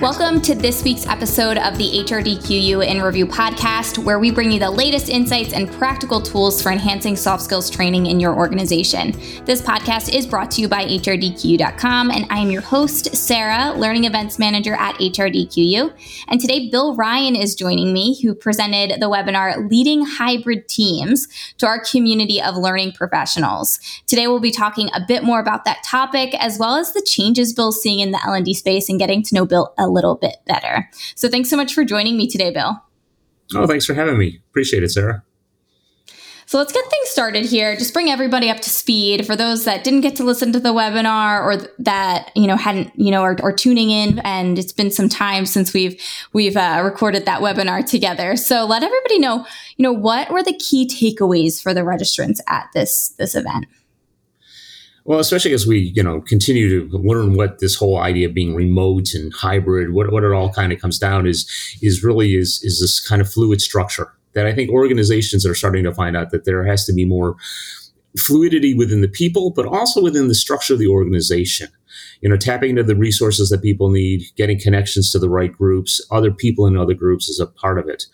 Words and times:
Welcome 0.00 0.40
to 0.42 0.54
this 0.54 0.82
week's 0.82 1.06
episode 1.06 1.58
of 1.58 1.76
the 1.76 1.84
HRDQU 1.84 2.86
in 2.86 3.02
Review 3.02 3.26
podcast, 3.26 3.98
where 3.98 4.18
we 4.18 4.30
bring 4.30 4.50
you 4.50 4.58
the 4.58 4.70
latest 4.70 5.10
insights 5.10 5.52
and 5.52 5.70
practical 5.72 6.22
tools 6.22 6.62
for 6.62 6.72
enhancing 6.72 7.16
soft 7.16 7.42
skills 7.42 7.68
training 7.68 8.06
in 8.06 8.18
your 8.18 8.34
organization. 8.34 9.10
This 9.44 9.60
podcast 9.60 10.14
is 10.14 10.26
brought 10.26 10.50
to 10.52 10.62
you 10.62 10.68
by 10.68 10.86
HRDQU.com, 10.86 12.10
and 12.12 12.24
I 12.30 12.38
am 12.38 12.50
your 12.50 12.62
host, 12.62 13.14
Sarah, 13.14 13.74
Learning 13.76 14.04
Events 14.04 14.38
Manager 14.38 14.72
at 14.72 14.94
HRDQU. 14.94 15.92
And 16.28 16.40
today, 16.40 16.70
Bill 16.70 16.96
Ryan 16.96 17.36
is 17.36 17.54
joining 17.54 17.92
me, 17.92 18.18
who 18.22 18.34
presented 18.34 19.02
the 19.02 19.10
webinar 19.10 19.70
Leading 19.70 20.06
Hybrid 20.06 20.66
Teams 20.66 21.28
to 21.58 21.66
our 21.66 21.78
community 21.78 22.40
of 22.40 22.56
learning 22.56 22.92
professionals. 22.92 23.78
Today, 24.06 24.28
we'll 24.28 24.40
be 24.40 24.50
talking 24.50 24.88
a 24.94 25.04
bit 25.06 25.24
more 25.24 25.40
about 25.40 25.66
that 25.66 25.84
topic, 25.84 26.34
as 26.42 26.58
well 26.58 26.76
as 26.76 26.94
the 26.94 27.02
changes 27.02 27.52
Bill's 27.52 27.82
seeing 27.82 28.00
in 28.00 28.12
the 28.12 28.20
L&D 28.24 28.54
space 28.54 28.88
and 28.88 28.98
getting 28.98 29.22
to 29.24 29.34
know 29.34 29.44
Bill 29.44 29.74
a 29.76 29.89
little 29.90 30.16
bit 30.16 30.36
better. 30.46 30.88
So 31.14 31.28
thanks 31.28 31.50
so 31.50 31.56
much 31.56 31.74
for 31.74 31.84
joining 31.84 32.16
me 32.16 32.28
today, 32.28 32.50
Bill. 32.50 32.82
Oh, 33.54 33.66
thanks 33.66 33.84
for 33.84 33.94
having 33.94 34.18
me. 34.18 34.40
Appreciate 34.50 34.82
it, 34.82 34.90
Sarah. 34.90 35.24
So 36.50 36.58
let's 36.58 36.72
get 36.72 36.84
things 36.86 37.08
started 37.08 37.46
here. 37.46 37.76
Just 37.76 37.94
bring 37.94 38.10
everybody 38.10 38.50
up 38.50 38.58
to 38.58 38.70
speed 38.70 39.24
for 39.24 39.36
those 39.36 39.66
that 39.66 39.84
didn't 39.84 40.00
get 40.00 40.16
to 40.16 40.24
listen 40.24 40.52
to 40.52 40.58
the 40.58 40.70
webinar 40.70 41.44
or 41.44 41.72
that 41.78 42.32
you 42.34 42.48
know 42.48 42.56
hadn't 42.56 42.90
you 42.96 43.12
know 43.12 43.22
are, 43.22 43.36
are 43.40 43.52
tuning 43.52 43.90
in, 43.90 44.18
and 44.24 44.58
it's 44.58 44.72
been 44.72 44.90
some 44.90 45.08
time 45.08 45.46
since 45.46 45.72
we've 45.72 46.02
we've 46.32 46.56
uh, 46.56 46.80
recorded 46.82 47.24
that 47.26 47.40
webinar 47.40 47.88
together. 47.88 48.34
So 48.34 48.64
let 48.64 48.82
everybody 48.82 49.20
know 49.20 49.46
you 49.76 49.84
know 49.84 49.92
what 49.92 50.32
were 50.32 50.42
the 50.42 50.54
key 50.54 50.88
takeaways 50.88 51.62
for 51.62 51.72
the 51.72 51.82
registrants 51.82 52.40
at 52.48 52.68
this 52.74 53.10
this 53.10 53.36
event. 53.36 53.66
Well, 55.04 55.18
especially 55.18 55.52
as 55.52 55.66
we, 55.66 55.92
you 55.94 56.02
know, 56.02 56.20
continue 56.20 56.88
to 56.88 56.98
learn 56.98 57.34
what 57.34 57.58
this 57.58 57.74
whole 57.74 57.98
idea 57.98 58.28
of 58.28 58.34
being 58.34 58.54
remote 58.54 59.14
and 59.14 59.32
hybrid, 59.32 59.92
what, 59.92 60.12
what 60.12 60.24
it 60.24 60.32
all 60.32 60.52
kind 60.52 60.72
of 60.72 60.80
comes 60.80 60.98
down 60.98 61.26
is, 61.26 61.48
is 61.82 62.04
really 62.04 62.34
is, 62.34 62.60
is 62.62 62.80
this 62.80 63.00
kind 63.06 63.22
of 63.22 63.30
fluid 63.30 63.60
structure 63.60 64.12
that 64.34 64.46
I 64.46 64.54
think 64.54 64.70
organizations 64.70 65.44
are 65.44 65.54
starting 65.54 65.84
to 65.84 65.94
find 65.94 66.16
out 66.16 66.30
that 66.30 66.44
there 66.44 66.64
has 66.64 66.84
to 66.86 66.92
be 66.92 67.04
more 67.04 67.36
fluidity 68.18 68.74
within 68.74 69.00
the 69.00 69.08
people, 69.08 69.50
but 69.50 69.66
also 69.66 70.02
within 70.02 70.28
the 70.28 70.34
structure 70.34 70.74
of 70.74 70.80
the 70.80 70.88
organization. 70.88 71.68
You 72.20 72.28
know, 72.28 72.36
tapping 72.36 72.70
into 72.70 72.82
the 72.82 72.96
resources 72.96 73.48
that 73.50 73.62
people 73.62 73.90
need, 73.90 74.22
getting 74.36 74.60
connections 74.60 75.10
to 75.12 75.18
the 75.18 75.30
right 75.30 75.52
groups, 75.52 76.00
other 76.10 76.30
people 76.30 76.66
in 76.66 76.76
other 76.76 76.94
groups 76.94 77.28
is 77.28 77.40
a 77.40 77.46
part 77.46 77.78
of 77.78 77.88
it. 77.88 78.04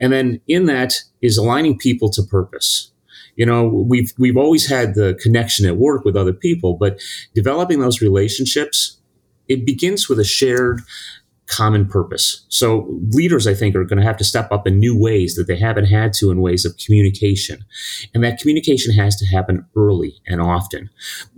And 0.00 0.12
then 0.12 0.40
in 0.48 0.66
that 0.66 0.94
is 1.22 1.38
aligning 1.38 1.78
people 1.78 2.10
to 2.10 2.22
purpose 2.22 2.91
you 3.36 3.46
know 3.46 3.66
we've 3.66 4.12
we've 4.18 4.36
always 4.36 4.68
had 4.68 4.94
the 4.94 5.18
connection 5.22 5.66
at 5.66 5.76
work 5.76 6.04
with 6.04 6.16
other 6.16 6.32
people 6.32 6.74
but 6.74 7.00
developing 7.34 7.80
those 7.80 8.00
relationships 8.00 8.98
it 9.48 9.66
begins 9.66 10.08
with 10.08 10.18
a 10.18 10.24
shared 10.24 10.80
common 11.52 11.86
purpose. 11.86 12.46
So 12.48 12.88
leaders 13.10 13.46
i 13.46 13.54
think 13.54 13.74
are 13.76 13.84
going 13.84 13.98
to 13.98 14.06
have 14.06 14.16
to 14.18 14.24
step 14.24 14.50
up 14.50 14.66
in 14.66 14.78
new 14.78 14.98
ways 14.98 15.34
that 15.34 15.46
they 15.46 15.56
haven't 15.56 15.84
had 15.84 16.12
to 16.14 16.30
in 16.30 16.40
ways 16.40 16.64
of 16.64 16.76
communication. 16.78 17.64
And 18.14 18.24
that 18.24 18.38
communication 18.38 18.94
has 18.94 19.16
to 19.16 19.26
happen 19.26 19.66
early 19.76 20.20
and 20.26 20.40
often. 20.40 20.88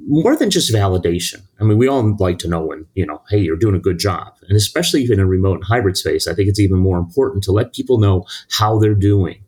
More 0.07 0.37
than 0.37 0.51
just 0.51 0.73
validation. 0.73 1.43
I 1.61 1.65
mean 1.65 1.79
we 1.79 1.89
all 1.89 2.17
like 2.19 2.39
to 2.41 2.49
know 2.49 2.65
when 2.65 2.87
you 2.95 3.07
know 3.07 3.23
hey 3.31 3.39
you're 3.39 3.57
doing 3.57 3.75
a 3.75 3.81
good 3.81 3.99
job. 3.99 4.35
And 4.49 4.57
especially 4.57 5.03
even 5.03 5.19
in 5.19 5.25
a 5.25 5.27
remote 5.27 5.55
and 5.55 5.65
hybrid 5.65 5.97
space 5.97 6.29
i 6.29 6.35
think 6.35 6.49
it's 6.49 6.61
even 6.61 6.79
more 6.79 6.99
important 6.99 7.43
to 7.45 7.53
let 7.53 7.75
people 7.75 7.99
know 7.99 8.25
how 8.51 8.79
they're 8.79 8.95
doing 8.95 9.44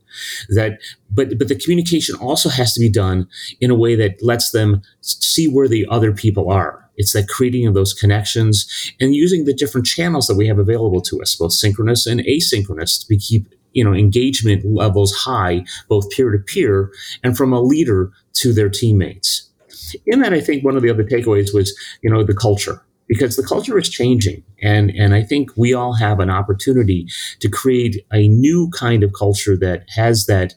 that 0.50 0.78
but 1.10 1.38
but 1.38 1.48
the 1.48 1.54
communication 1.54 2.14
also 2.16 2.48
has 2.48 2.72
to 2.74 2.80
be 2.80 2.90
done 2.90 3.28
in 3.60 3.70
a 3.70 3.74
way 3.74 3.94
that 3.96 4.22
lets 4.22 4.50
them 4.50 4.82
see 5.00 5.48
where 5.48 5.68
the 5.68 5.86
other 5.90 6.12
people 6.12 6.50
are. 6.50 6.82
It's 6.96 7.12
that 7.12 7.28
creating 7.28 7.66
of 7.66 7.74
those 7.74 7.92
connections 7.92 8.66
and 9.00 9.14
using 9.14 9.44
the 9.44 9.52
different 9.52 9.86
channels 9.86 10.26
that 10.28 10.36
we 10.36 10.46
have 10.46 10.58
available 10.58 11.02
to 11.02 11.20
us 11.20 11.36
both 11.36 11.52
synchronous 11.52 12.06
and 12.06 12.20
asynchronous 12.20 13.06
to 13.06 13.16
keep 13.16 13.46
you 13.72 13.84
know 13.84 13.92
engagement 13.92 14.64
levels 14.64 15.14
high 15.14 15.64
both 15.88 16.10
peer 16.10 16.30
to 16.30 16.38
peer 16.38 16.90
and 17.22 17.36
from 17.36 17.52
a 17.52 17.60
leader 17.60 18.10
to 18.34 18.52
their 18.52 18.68
teammates. 18.68 19.50
In 20.06 20.20
that 20.20 20.32
i 20.32 20.40
think 20.40 20.64
one 20.64 20.76
of 20.76 20.82
the 20.82 20.90
other 20.90 21.04
takeaways 21.04 21.54
was 21.54 21.76
you 22.02 22.10
know 22.10 22.24
the 22.24 22.34
culture 22.34 22.82
because 23.08 23.36
the 23.36 23.42
culture 23.42 23.78
is 23.78 23.88
changing. 23.88 24.42
And 24.62 24.90
and 24.90 25.14
I 25.14 25.22
think 25.22 25.50
we 25.56 25.74
all 25.74 25.94
have 25.94 26.20
an 26.20 26.30
opportunity 26.30 27.06
to 27.40 27.48
create 27.48 28.04
a 28.12 28.28
new 28.28 28.70
kind 28.70 29.02
of 29.02 29.12
culture 29.12 29.56
that 29.58 29.84
has 29.94 30.26
that 30.26 30.54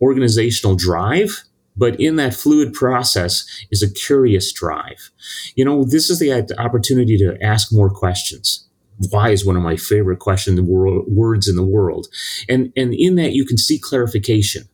organizational 0.00 0.76
drive 0.76 1.44
but 1.78 1.98
in 2.00 2.16
that 2.16 2.34
fluid 2.34 2.72
process 2.72 3.46
is 3.70 3.82
a 3.82 3.92
curious 3.92 4.52
drive. 4.52 5.10
You 5.54 5.64
know 5.64 5.84
this 5.84 6.10
is 6.10 6.18
the 6.18 6.54
opportunity 6.58 7.16
to 7.18 7.38
ask 7.42 7.72
more 7.72 7.88
questions. 7.88 8.68
Why 9.10 9.30
is 9.30 9.46
one 9.46 9.56
of 9.56 9.62
my 9.62 9.76
favorite 9.76 10.18
questions 10.18 10.60
words 10.60 11.48
in 11.48 11.54
the 11.54 11.64
world? 11.64 12.08
And 12.48 12.72
and 12.76 12.92
in 12.92 13.14
that 13.14 13.32
you 13.32 13.46
can 13.46 13.56
see 13.56 13.78
clarification 13.78 14.68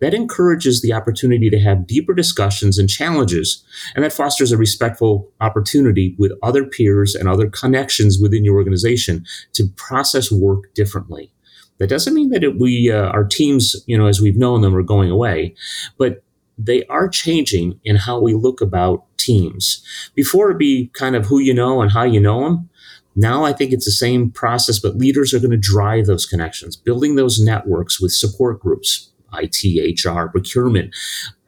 that 0.00 0.14
encourages 0.14 0.82
the 0.82 0.92
opportunity 0.92 1.50
to 1.50 1.58
have 1.58 1.86
deeper 1.86 2.14
discussions 2.14 2.78
and 2.78 2.88
challenges, 2.88 3.64
and 3.94 4.04
that 4.04 4.12
fosters 4.12 4.52
a 4.52 4.58
respectful 4.58 5.30
opportunity 5.40 6.14
with 6.18 6.32
other 6.42 6.64
peers 6.64 7.14
and 7.14 7.28
other 7.28 7.48
connections 7.48 8.18
within 8.20 8.44
your 8.44 8.56
organization 8.56 9.24
to 9.52 9.68
process 9.76 10.30
work 10.30 10.72
differently. 10.74 11.32
That 11.78 11.88
doesn't 11.88 12.14
mean 12.14 12.28
that 12.30 12.44
it, 12.44 12.58
we, 12.58 12.90
uh, 12.90 13.06
our 13.06 13.24
teams, 13.24 13.74
you 13.86 13.96
know, 13.96 14.06
as 14.06 14.20
we've 14.20 14.36
known 14.36 14.60
them, 14.60 14.76
are 14.76 14.82
going 14.82 15.10
away, 15.10 15.54
but 15.96 16.22
they 16.58 16.84
are 16.86 17.08
changing 17.08 17.80
in 17.84 17.96
how 17.96 18.20
we 18.20 18.34
look 18.34 18.60
about 18.60 19.04
teams. 19.16 19.82
Before 20.14 20.50
it'd 20.50 20.58
be 20.58 20.90
kind 20.92 21.16
of 21.16 21.26
who 21.26 21.38
you 21.38 21.54
know 21.54 21.80
and 21.80 21.90
how 21.90 22.02
you 22.02 22.20
know 22.20 22.44
them. 22.44 22.68
Now 23.16 23.44
I 23.44 23.52
think 23.52 23.72
it's 23.72 23.86
the 23.86 23.90
same 23.90 24.30
process, 24.30 24.78
but 24.78 24.96
leaders 24.96 25.34
are 25.34 25.38
going 25.38 25.50
to 25.50 25.56
drive 25.56 26.06
those 26.06 26.26
connections, 26.26 26.76
building 26.76 27.16
those 27.16 27.40
networks 27.40 28.00
with 28.00 28.12
support 28.12 28.60
groups, 28.60 29.10
IT, 29.34 30.04
HR, 30.04 30.28
procurement. 30.28 30.94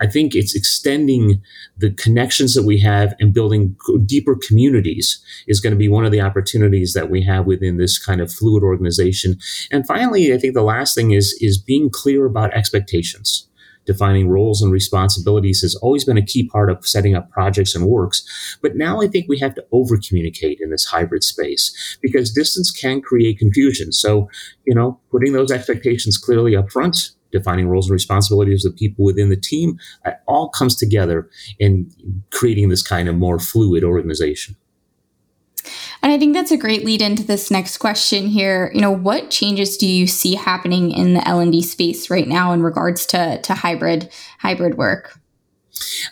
I 0.00 0.06
think 0.06 0.34
it's 0.34 0.54
extending 0.54 1.41
the 1.76 1.91
connections 1.93 2.54
that 2.54 2.65
we 2.65 2.81
have 2.81 3.15
and 3.20 3.32
building 3.32 3.76
deeper 4.04 4.37
communities 4.37 5.22
is 5.47 5.60
going 5.60 5.72
to 5.72 5.78
be 5.78 5.88
one 5.88 6.04
of 6.04 6.12
the 6.12 6.20
opportunities 6.20 6.93
that 6.94 7.10
we 7.10 7.22
have 7.22 7.47
within 7.47 7.76
this 7.76 7.98
kind 7.98 8.20
of 8.20 8.32
fluid 8.32 8.62
organization. 8.62 9.38
And 9.70 9.87
finally, 9.87 10.32
I 10.32 10.38
think 10.38 10.54
the 10.54 10.62
last 10.62 10.94
thing 10.94 11.12
is 11.12 11.37
is 11.41 11.59
being 11.59 11.91
clear 11.91 12.26
about 12.26 12.54
expectations. 12.54 13.48
Defining 13.84 14.28
roles 14.28 14.62
and 14.62 14.72
responsibilities 14.72 15.62
has 15.62 15.75
always 15.76 16.04
been 16.04 16.16
a 16.16 16.25
key 16.25 16.49
part 16.49 16.70
of 16.70 16.87
setting 16.87 17.16
up 17.16 17.31
projects 17.31 17.75
and 17.75 17.87
works. 17.87 18.59
But 18.62 18.76
now 18.76 19.00
I 19.00 19.09
think 19.09 19.26
we 19.28 19.41
have 19.41 19.56
to 19.56 19.64
over 19.72 19.97
communicate 19.97 20.59
in 20.60 20.70
this 20.70 20.84
hybrid 20.84 21.25
space 21.25 21.99
because 22.00 22.32
distance 22.32 22.70
can 22.70 23.00
create 23.00 23.38
confusion. 23.38 23.93
So, 23.93 24.28
you 24.64 24.75
know, 24.75 25.00
putting 25.10 25.32
those 25.32 25.50
expectations 25.50 26.16
clearly 26.16 26.54
up 26.54 26.70
front 26.70 27.10
defining 27.32 27.69
roles 27.69 27.87
and 27.87 27.94
responsibilities 27.94 28.65
of 28.65 28.76
people 28.76 29.04
within 29.04 29.31
the 29.31 29.37
team. 29.37 29.78
It 30.04 30.15
all 30.28 30.48
comes 30.50 30.76
together 30.76 31.28
in 31.59 31.91
creating 32.31 32.69
this 32.69 32.82
kind 32.82 33.09
of 33.09 33.16
more 33.16 33.38
fluid 33.38 33.82
organization. 33.82 34.56
And 36.03 36.10
I 36.10 36.19
think 36.19 36.34
that's 36.34 36.50
a 36.50 36.56
great 36.56 36.84
lead 36.84 37.00
into 37.00 37.22
this 37.22 37.50
next 37.50 37.78
question 37.78 38.26
here. 38.26 38.72
You 38.75 38.81
know, 38.81 38.91
what 38.91 39.31
changes 39.31 39.76
do 39.76 39.87
you 39.87 40.09
see 40.09 40.34
happening 40.34 40.91
in 40.91 41.15
the 41.15 41.26
L&D 41.26 41.62
space 41.62 42.10
right 42.10 42.26
now 42.26 42.53
in 42.53 42.62
regards 42.62 43.06
to 43.06 43.41
to 43.41 43.54
hybrid 43.54 44.10
hybrid 44.38 44.76
work? 44.76 45.21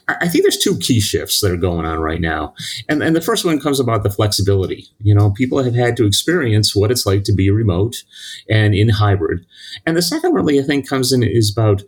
I 0.09 0.29
think 0.29 0.45
there's 0.45 0.59
two 0.59 0.79
key 0.79 1.01
shifts 1.01 1.41
that 1.41 1.53
are 1.53 1.57
going 1.57 1.87
on 1.87 1.99
right 1.99 2.21
now. 2.21 2.55
And, 2.89 3.03
and 3.03 3.15
the 3.15 3.21
first 3.21 3.45
one 3.45 3.61
comes 3.61 3.79
about 3.79 4.03
the 4.03 4.11
flexibility. 4.11 4.89
You 5.03 5.15
know, 5.15 5.31
people 5.31 5.63
have 5.63 5.75
had 5.75 5.97
to 5.99 6.07
experience 6.07 6.75
what 6.75 6.91
it's 6.91 7.07
like 7.07 7.25
to 7.25 7.33
be 7.33 7.51
remote 7.51 8.03
and 8.49 8.75
in 8.75 8.89
hybrid. 8.89 9.47
And 9.87 9.97
the 9.97 10.03
second 10.03 10.35
really, 10.35 10.59
I 10.59 10.63
think, 10.63 10.89
comes 10.89 11.13
in 11.13 11.23
is 11.23 11.53
about 11.53 11.83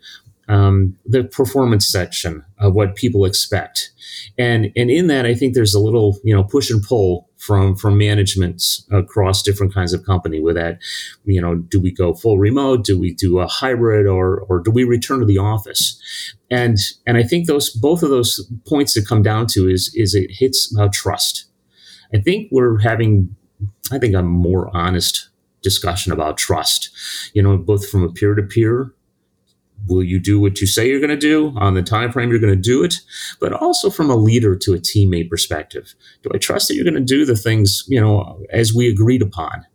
um, 0.53 0.97
the 1.07 1.25
performance 1.25 1.89
section 1.89 2.45
of 2.59 2.75
what 2.75 2.95
people 2.95 3.25
expect. 3.25 3.91
And, 4.37 4.71
and 4.77 4.91
in 4.91 5.07
that, 5.07 5.25
I 5.25 5.35
think 5.35 5.55
there's 5.55 5.75
a 5.75 5.81
little, 5.81 6.19
you 6.23 6.35
know, 6.35 6.45
push 6.45 6.71
and 6.71 6.83
pull 6.83 7.31
from 7.39 7.75
from 7.75 7.99
managements 7.99 8.87
across 8.93 9.43
different 9.43 9.75
kinds 9.75 9.93
of 9.93 10.05
company 10.07 10.39
with 10.39 10.55
that 10.55 10.79
you 11.25 11.41
know 11.41 11.57
do 11.57 11.81
we 11.81 11.91
go 11.91 12.15
full 12.15 12.39
remote? 12.39 12.85
Do 12.85 12.97
we 12.97 13.15
do 13.15 13.41
a 13.41 13.49
hybrid 13.49 14.07
or 14.07 14.43
or 14.49 14.61
do 14.61 14.71
we 14.71 14.85
return 14.85 15.19
to 15.19 15.27
the 15.27 15.39
office? 15.39 16.01
And 16.53 16.79
and 17.05 17.17
i 17.17 17.25
think 17.25 17.49
those 17.49 17.69
both 17.71 18.05
of 18.05 18.11
those 18.11 18.49
points 18.69 18.95
that 18.95 19.09
come 19.09 19.25
down 19.25 19.49
to 19.49 19.69
is 19.69 19.93
is 19.97 20.15
it 20.15 20.31
hits 20.31 20.73
about 20.73 20.93
trust. 20.93 21.47
I 22.15 22.19
think 22.19 22.49
we're 22.53 22.79
having 22.79 23.35
i 23.91 23.99
think 23.99 24.15
a 24.15 24.23
more 24.23 24.71
honest 24.73 25.29
discussion 25.63 26.13
about 26.13 26.37
trust 26.37 26.91
you 27.35 27.43
know 27.43 27.57
both 27.57 27.89
from 27.89 28.05
a 28.05 28.13
peer 28.13 28.37
to 28.37 28.43
peer 28.43 28.95
will 29.89 30.03
you 30.03 30.19
do 30.19 30.41
what 30.41 30.61
you 30.61 30.67
say 30.67 30.89
you're 30.89 31.01
going 31.01 31.11
to 31.11 31.17
do 31.17 31.53
on 31.57 31.75
the 31.75 31.83
time 31.83 32.11
frame 32.13 32.31
you're 32.31 32.39
going 32.39 32.55
to 32.55 32.61
do 32.61 32.83
it 32.83 32.95
but 33.41 33.53
also 33.53 33.91
from 33.91 34.11
a 34.11 34.17
leader 34.17 34.57
to 34.57 34.75
a 34.75 34.79
teammate 34.79 35.31
perspective. 35.31 35.95
Do 36.23 36.31
i 36.35 36.39
trust 36.39 36.69
that 36.69 36.75
you're 36.75 36.85
going 36.85 36.95
to 36.95 37.01
do 37.01 37.25
the 37.25 37.37
things 37.37 37.85
you 37.89 38.01
know 38.01 38.41
as 38.51 38.75
we 38.75 38.89
agreed 38.89 39.23
upon 39.23 39.67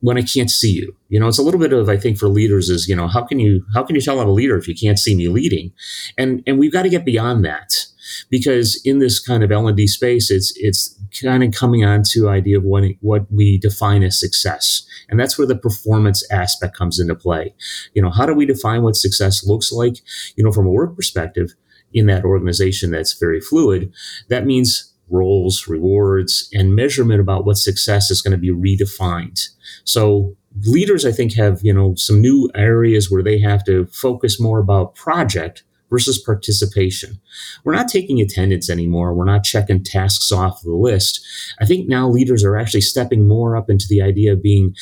when 0.00 0.18
i 0.18 0.22
can't 0.22 0.50
see 0.50 0.72
you? 0.72 0.96
You 1.08 1.20
know 1.20 1.28
it's 1.28 1.38
a 1.38 1.42
little 1.42 1.60
bit 1.60 1.72
of 1.72 1.88
i 1.88 1.96
think 1.96 2.18
for 2.18 2.28
leaders 2.28 2.68
is 2.68 2.88
you 2.88 2.96
know 2.96 3.08
how 3.08 3.24
can 3.24 3.38
you 3.38 3.64
how 3.74 3.82
can 3.82 3.96
you 3.96 4.02
tell 4.02 4.20
i'm 4.20 4.28
a 4.28 4.32
leader 4.32 4.56
if 4.56 4.68
you 4.68 4.74
can't 4.74 4.98
see 4.98 5.14
me 5.14 5.28
leading? 5.28 5.72
And 6.18 6.42
and 6.46 6.58
we've 6.58 6.72
got 6.72 6.82
to 6.82 6.88
get 6.88 7.04
beyond 7.04 7.44
that 7.44 7.85
because 8.30 8.80
in 8.84 8.98
this 8.98 9.18
kind 9.18 9.42
of 9.42 9.52
L&D 9.52 9.86
space, 9.86 10.30
it's, 10.30 10.52
it's 10.56 10.98
kind 11.22 11.42
of 11.42 11.52
coming 11.52 11.84
on 11.84 12.02
to 12.12 12.28
idea 12.28 12.58
of 12.58 12.64
what, 12.64 12.84
what 13.00 13.30
we 13.30 13.58
define 13.58 14.02
as 14.02 14.18
success. 14.18 14.86
And 15.08 15.18
that's 15.18 15.38
where 15.38 15.46
the 15.46 15.56
performance 15.56 16.28
aspect 16.30 16.76
comes 16.76 16.98
into 16.98 17.14
play. 17.14 17.54
You 17.94 18.02
know, 18.02 18.10
how 18.10 18.26
do 18.26 18.34
we 18.34 18.46
define 18.46 18.82
what 18.82 18.96
success 18.96 19.46
looks 19.46 19.72
like? 19.72 19.96
You 20.36 20.44
know, 20.44 20.52
from 20.52 20.66
a 20.66 20.70
work 20.70 20.96
perspective 20.96 21.54
in 21.92 22.06
that 22.06 22.24
organization 22.24 22.90
that's 22.90 23.18
very 23.18 23.40
fluid, 23.40 23.92
that 24.28 24.46
means 24.46 24.92
roles, 25.08 25.68
rewards, 25.68 26.48
and 26.52 26.74
measurement 26.74 27.20
about 27.20 27.44
what 27.44 27.56
success 27.56 28.10
is 28.10 28.20
going 28.20 28.32
to 28.32 28.38
be 28.38 28.50
redefined. 28.50 29.48
So 29.84 30.36
leaders, 30.64 31.04
I 31.04 31.12
think, 31.12 31.34
have, 31.34 31.60
you 31.62 31.72
know, 31.72 31.94
some 31.94 32.20
new 32.20 32.50
areas 32.54 33.10
where 33.10 33.22
they 33.22 33.38
have 33.40 33.64
to 33.64 33.86
focus 33.86 34.40
more 34.40 34.58
about 34.58 34.94
project 34.94 35.62
versus 35.90 36.18
participation. 36.18 37.20
We're 37.64 37.74
not 37.74 37.88
taking 37.88 38.20
attendance 38.20 38.68
anymore. 38.68 39.14
We're 39.14 39.24
not 39.24 39.44
checking 39.44 39.84
tasks 39.84 40.32
off 40.32 40.62
the 40.62 40.72
list. 40.72 41.24
I 41.60 41.66
think 41.66 41.88
now 41.88 42.08
leaders 42.08 42.44
are 42.44 42.56
actually 42.56 42.80
stepping 42.80 43.28
more 43.28 43.56
up 43.56 43.70
into 43.70 43.86
the 43.88 44.02
idea 44.02 44.32
of 44.32 44.42
being, 44.42 44.74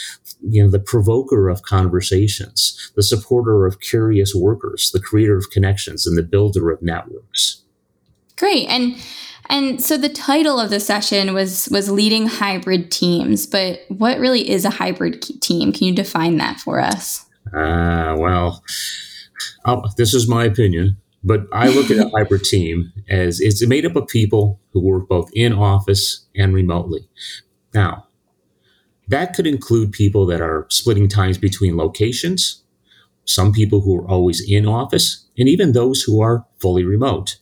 you 0.43 0.63
know, 0.63 0.71
the 0.71 0.79
provoker 0.79 1.49
of 1.49 1.63
conversations, 1.63 2.93
the 2.97 3.03
supporter 3.03 3.67
of 3.67 3.81
curious 3.81 4.35
workers, 4.35 4.91
the 4.93 5.01
creator 5.01 5.37
of 5.37 5.51
connections, 5.51 6.07
and 6.07 6.17
the 6.17 6.23
builder 6.23 6.71
of 6.71 6.83
networks. 6.83 7.63
Great. 8.37 8.69
And 8.69 8.97
and 9.51 9.83
so 9.83 9.99
the 9.99 10.09
title 10.09 10.59
of 10.59 10.71
the 10.71 10.81
session 10.81 11.35
was 11.35 11.69
was 11.71 11.91
leading 11.91 12.27
hybrid 12.27 12.91
teams, 12.91 13.47
but 13.47 13.81
what 13.89 14.19
really 14.19 14.49
is 14.49 14.65
a 14.65 14.71
hybrid 14.71 15.23
team? 15.41 15.73
Can 15.73 15.87
you 15.87 15.95
define 15.95 16.39
that 16.39 16.61
for 16.61 16.81
us? 16.81 17.27
Ah, 17.55 18.09
uh, 18.09 18.17
well, 18.17 18.65
I'll, 19.65 19.93
this 19.97 20.15
is 20.15 20.29
my 20.29 20.45
opinion, 20.45 20.97
but 21.23 21.47
I 21.53 21.69
look 21.69 21.91
at 21.91 21.99
a 21.99 22.09
hybrid 22.15 22.45
team 22.45 22.93
as 23.09 23.41
it's 23.41 23.67
made 23.67 23.87
up 23.87 23.97
of 23.97 24.07
people 24.09 24.61
who 24.73 24.81
work 24.81 25.09
both 25.09 25.31
in 25.35 25.53
office 25.53 26.27
and 26.37 26.55
remotely. 26.55 27.09
Now, 27.73 28.07
that 29.09 29.35
could 29.35 29.47
include 29.47 29.93
people 29.93 30.27
that 30.27 30.41
are 30.41 30.67
splitting 30.71 31.09
times 31.09 31.39
between 31.39 31.77
locations, 31.77 32.63
some 33.25 33.53
people 33.53 33.81
who 33.81 33.97
are 33.97 34.09
always 34.09 34.43
in 34.47 34.67
office, 34.67 35.27
and 35.39 35.49
even 35.49 35.73
those 35.73 36.03
who 36.03 36.21
are 36.21 36.47
fully 36.61 36.85
remote. 36.85 37.37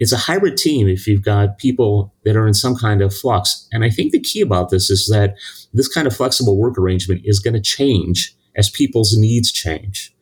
It's 0.00 0.12
a 0.12 0.16
hybrid 0.16 0.56
team 0.56 0.86
if 0.86 1.06
you've 1.06 1.24
got 1.24 1.58
people 1.58 2.14
that 2.24 2.36
are 2.36 2.46
in 2.46 2.54
some 2.54 2.76
kind 2.76 3.02
of 3.02 3.14
flux. 3.14 3.68
And 3.72 3.84
I 3.84 3.90
think 3.90 4.12
the 4.12 4.20
key 4.20 4.40
about 4.40 4.70
this 4.70 4.90
is 4.90 5.08
that 5.12 5.34
this 5.72 5.88
kind 5.88 6.06
of 6.06 6.16
flexible 6.16 6.56
work 6.56 6.78
arrangement 6.78 7.22
is 7.24 7.40
going 7.40 7.54
to 7.54 7.60
change 7.60 8.34
as 8.56 8.70
people's 8.70 9.16
needs 9.16 9.50
change 9.50 10.14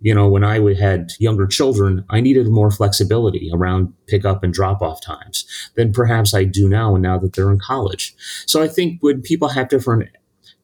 you 0.00 0.14
know, 0.14 0.28
when 0.28 0.44
I 0.44 0.74
had 0.74 1.12
younger 1.18 1.46
children, 1.46 2.04
I 2.10 2.20
needed 2.20 2.48
more 2.48 2.70
flexibility 2.70 3.50
around 3.52 3.92
pickup 4.06 4.42
and 4.42 4.52
drop 4.52 4.82
off 4.82 5.00
times 5.00 5.46
than 5.74 5.92
perhaps 5.92 6.34
I 6.34 6.44
do 6.44 6.68
now, 6.68 6.94
and 6.94 7.02
now 7.02 7.18
that 7.18 7.32
they're 7.32 7.50
in 7.50 7.58
college. 7.58 8.14
So 8.46 8.62
I 8.62 8.68
think 8.68 8.98
when 9.00 9.22
people 9.22 9.48
have 9.48 9.68
different 9.68 10.10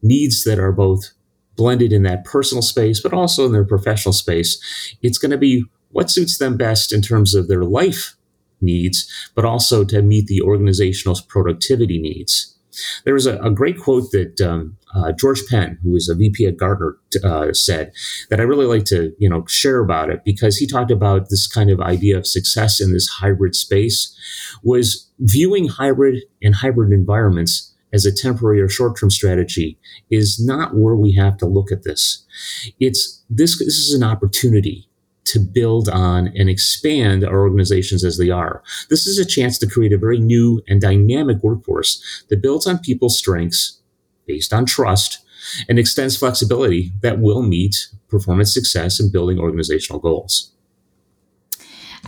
needs 0.03 0.45
that 0.45 0.59
are 0.59 0.73
both 0.73 1.13
blended 1.57 1.93
in 1.93 2.03
that 2.03 2.25
personal 2.25 2.63
space, 2.63 3.01
but 3.01 3.13
also 3.13 3.47
in 3.47 3.53
their 3.53 3.65
professional 3.65 4.13
space, 4.13 4.61
it's 5.03 5.19
going 5.19 5.31
to 5.31 5.39
be 5.39 5.65
what 5.91 6.11
suits 6.11 6.39
them 6.39 6.57
best 6.57 6.93
in 6.93 7.03
terms 7.03 7.35
of 7.35 7.49
their 7.49 7.65
life 7.65 8.17
needs, 8.61 9.11
but 9.35 9.45
also 9.45 9.85
to 9.85 10.03
meet 10.03 10.27
the 10.27 10.41
organizational 10.41 11.19
productivity 11.29 11.99
needs. 11.99 12.57
There 13.05 13.15
was 13.15 13.27
a, 13.27 13.39
a 13.39 13.51
great 13.51 13.79
quote 13.79 14.11
that 14.13 14.41
um, 14.41 14.79
uh, 14.95 15.13
George 15.13 15.47
Penn, 15.49 15.79
who 15.83 15.97
is 15.97 16.09
a 16.09 16.15
VP 16.15 16.47
at 16.47 16.57
Gartner, 16.57 16.97
uh, 17.25 17.53
said 17.53 17.93
that 18.31 18.41
I 18.41 18.45
really 18.45 18.67
like 18.67 18.85
to 18.87 19.15
you 19.19 19.29
know 19.29 19.45
share 19.47 19.81
about 19.81 20.11
it 20.11 20.25
because 20.25 20.57
he 20.57 20.67
talked 20.67 20.91
about 20.91 21.31
this 21.31 21.47
kind 21.47 21.71
of 21.71 21.81
idea 21.81 22.17
of 22.17 22.27
success 22.27 22.81
in 22.81 22.93
this 22.93 23.09
hybrid 23.09 23.55
space 23.55 24.17
was 24.63 25.11
viewing 25.19 25.69
hybrid 25.69 26.23
and 26.43 26.57
hybrid 26.57 26.93
environments 26.93 27.73
as 27.93 28.07
a 28.07 28.13
temporary 28.13 28.61
or 28.61 28.69
short-term 28.69 29.11
strategy 29.11 29.79
is 30.11 30.43
not 30.45 30.75
where 30.75 30.97
we 30.97 31.13
have 31.13 31.37
to 31.37 31.47
look 31.47 31.71
at 31.71 31.85
this. 31.85 32.25
It's 32.81 33.23
this 33.29 33.59
this 33.59 33.79
is 33.79 33.95
an 33.95 34.03
opportunity 34.03 34.89
to 35.25 35.39
build 35.39 35.89
on 35.89 36.29
and 36.37 36.49
expand 36.49 37.25
our 37.25 37.41
organizations 37.41 38.05
as 38.05 38.19
they 38.19 38.31
are. 38.31 38.63
This 38.91 39.07
is 39.07 39.19
a 39.19 39.25
chance 39.25 39.57
to 39.59 39.69
create 39.69 39.93
a 39.93 39.99
very 39.99 40.19
new 40.19 40.63
and 40.67 40.81
dynamic 40.81 41.43
workforce 41.43 42.03
that 42.29 42.43
builds 42.43 42.67
on 42.67 42.79
people's 42.79 43.19
strengths 43.19 43.82
based 44.27 44.53
on 44.53 44.67
trust 44.67 45.19
and 45.69 45.79
extends 45.79 46.17
flexibility 46.17 46.93
that 47.01 47.19
will 47.19 47.43
meet 47.43 47.89
performance 48.09 48.53
success 48.55 49.01
and 49.01 49.13
building 49.13 49.39
organizational 49.39 50.01
goals. 50.01 50.53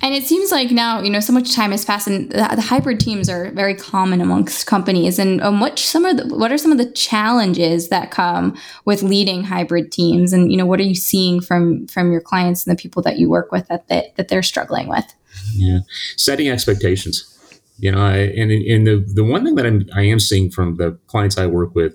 And 0.03 0.13
it 0.13 0.25
seems 0.25 0.51
like 0.51 0.73
now, 0.73 1.01
you 1.01 1.09
know, 1.09 1.21
so 1.21 1.33
much 1.33 1.55
time 1.55 1.71
has 1.71 1.85
passed, 1.85 2.09
and 2.09 2.31
the, 2.31 2.49
the 2.57 2.61
hybrid 2.61 2.99
teams 2.99 3.29
are 3.29 3.53
very 3.53 3.77
common 3.77 4.21
amongst 4.21 4.67
companies. 4.67 5.21
And 5.21 5.41
um, 5.41 5.61
what 5.61 5.79
some 5.79 6.05
of 6.05 6.17
the, 6.17 6.35
what 6.35 6.51
are 6.51 6.59
some 6.59 6.73
of 6.73 6.79
the 6.79 6.91
challenges 6.91 7.91
that 7.91 8.11
come 8.11 8.59
with 8.85 9.05
leading 9.05 9.45
hybrid 9.45 9.93
teams? 9.93 10.33
And 10.33 10.51
you 10.51 10.59
know, 10.59 10.67
what 10.67 10.81
are 10.81 10.85
you 10.85 10.97
seeing 10.97 11.41
from 11.41 11.87
from 11.87 12.11
your 12.11 12.21
clients 12.21 12.67
and 12.67 12.77
the 12.77 12.81
people 12.81 13.03
that 13.03 13.19
you 13.19 13.31
work 13.31 13.53
with 13.53 13.69
that 13.69 13.87
they, 13.87 14.13
that 14.17 14.29
they're 14.29 14.43
struggling 14.43 14.89
with? 14.89 15.05
Yeah, 15.53 15.81
setting 16.17 16.49
expectations 16.49 17.34
you 17.79 17.91
know 17.91 18.01
I, 18.01 18.17
and 18.17 18.51
and 18.51 18.87
the 18.87 19.05
the 19.15 19.25
one 19.25 19.45
thing 19.45 19.57
that 19.57 19.67
I'm 19.67 19.87
I 19.95 20.03
am 20.03 20.21
seeing 20.21 20.51
from 20.51 20.77
the 20.77 20.99
clients 21.07 21.39
I 21.39 21.47
work 21.47 21.75
with 21.75 21.95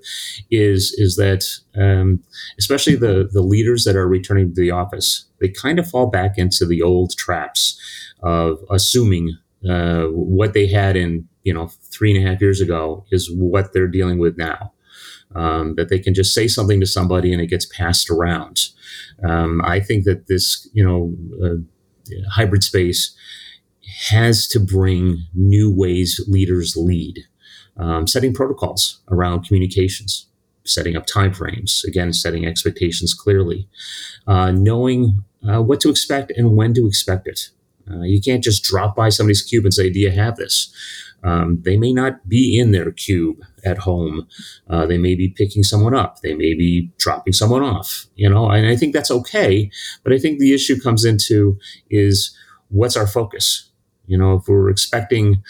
is 0.51 0.93
is 0.97 1.15
that 1.15 1.45
um, 1.75 2.23
especially 2.57 2.95
the 2.95 3.29
the 3.31 3.41
leaders 3.41 3.83
that 3.85 3.95
are 3.95 4.07
returning 4.07 4.53
to 4.53 4.61
the 4.61 4.71
office 4.71 5.25
they 5.39 5.49
kind 5.49 5.79
of 5.79 5.87
fall 5.89 6.07
back 6.07 6.37
into 6.37 6.65
the 6.65 6.81
old 6.81 7.15
traps 7.17 7.79
of 8.21 8.59
assuming 8.69 9.37
uh, 9.69 10.03
what 10.05 10.53
they 10.53 10.67
had 10.67 10.95
in 10.95 11.27
you 11.43 11.53
know 11.53 11.69
three 11.91 12.15
and 12.15 12.25
a 12.25 12.29
half 12.29 12.41
years 12.41 12.61
ago 12.61 13.05
is 13.11 13.31
what 13.33 13.73
they're 13.73 13.87
dealing 13.87 14.19
with 14.19 14.37
now. 14.37 14.73
Um, 15.35 15.75
that 15.75 15.89
they 15.89 15.99
can 15.99 16.15
just 16.15 16.33
say 16.33 16.47
something 16.47 16.79
to 16.79 16.87
somebody 16.87 17.31
and 17.31 17.39
it 17.39 17.47
gets 17.51 17.67
passed 17.67 18.09
around. 18.09 18.61
Um, 19.23 19.61
I 19.63 19.79
think 19.79 20.05
that 20.05 20.25
this 20.27 20.67
you 20.73 20.83
know 20.83 21.13
uh, 21.43 21.57
hybrid 22.31 22.63
space 22.63 23.15
has 24.09 24.47
to 24.47 24.59
bring 24.59 25.25
new 25.33 25.73
ways 25.73 26.23
leaders 26.27 26.75
lead, 26.75 27.25
um, 27.77 28.07
setting 28.07 28.33
protocols 28.33 29.01
around 29.09 29.45
communications, 29.45 30.27
setting 30.65 30.95
up 30.95 31.05
timeframes, 31.05 31.83
again, 31.83 32.13
setting 32.13 32.45
expectations 32.45 33.13
clearly, 33.13 33.67
uh, 34.27 34.51
knowing 34.51 35.23
uh, 35.47 35.61
what 35.61 35.79
to 35.81 35.89
expect 35.89 36.31
and 36.31 36.55
when 36.55 36.73
to 36.73 36.87
expect 36.87 37.27
it. 37.27 37.49
Uh, 37.89 38.01
you 38.01 38.21
can't 38.21 38.43
just 38.43 38.63
drop 38.63 38.95
by 38.95 39.09
somebody's 39.09 39.41
cube 39.41 39.65
and 39.65 39.73
say, 39.73 39.89
Do 39.89 39.99
you 39.99 40.11
have 40.11 40.35
this? 40.35 40.73
Um, 41.23 41.61
they 41.63 41.75
may 41.75 41.91
not 41.91 42.27
be 42.29 42.57
in 42.57 42.71
their 42.71 42.91
cube 42.91 43.43
at 43.65 43.79
home. 43.79 44.27
Uh, 44.69 44.85
they 44.85 44.97
may 44.97 45.15
be 45.15 45.29
picking 45.29 45.63
someone 45.63 45.93
up. 45.93 46.21
They 46.21 46.33
may 46.33 46.53
be 46.53 46.91
dropping 46.97 47.33
someone 47.33 47.63
off, 47.63 48.05
you 48.15 48.29
know, 48.29 48.49
and 48.49 48.65
I 48.65 48.75
think 48.75 48.93
that's 48.93 49.11
okay. 49.11 49.69
But 50.03 50.13
I 50.13 50.17
think 50.17 50.39
the 50.39 50.53
issue 50.53 50.79
comes 50.79 51.03
into 51.03 51.57
is 51.89 52.35
what's 52.69 52.95
our 52.95 53.07
focus? 53.07 53.68
You 54.09 54.17
know, 54.17 54.33
if 54.35 54.47
we're 54.47 54.69
expecting 54.69 55.41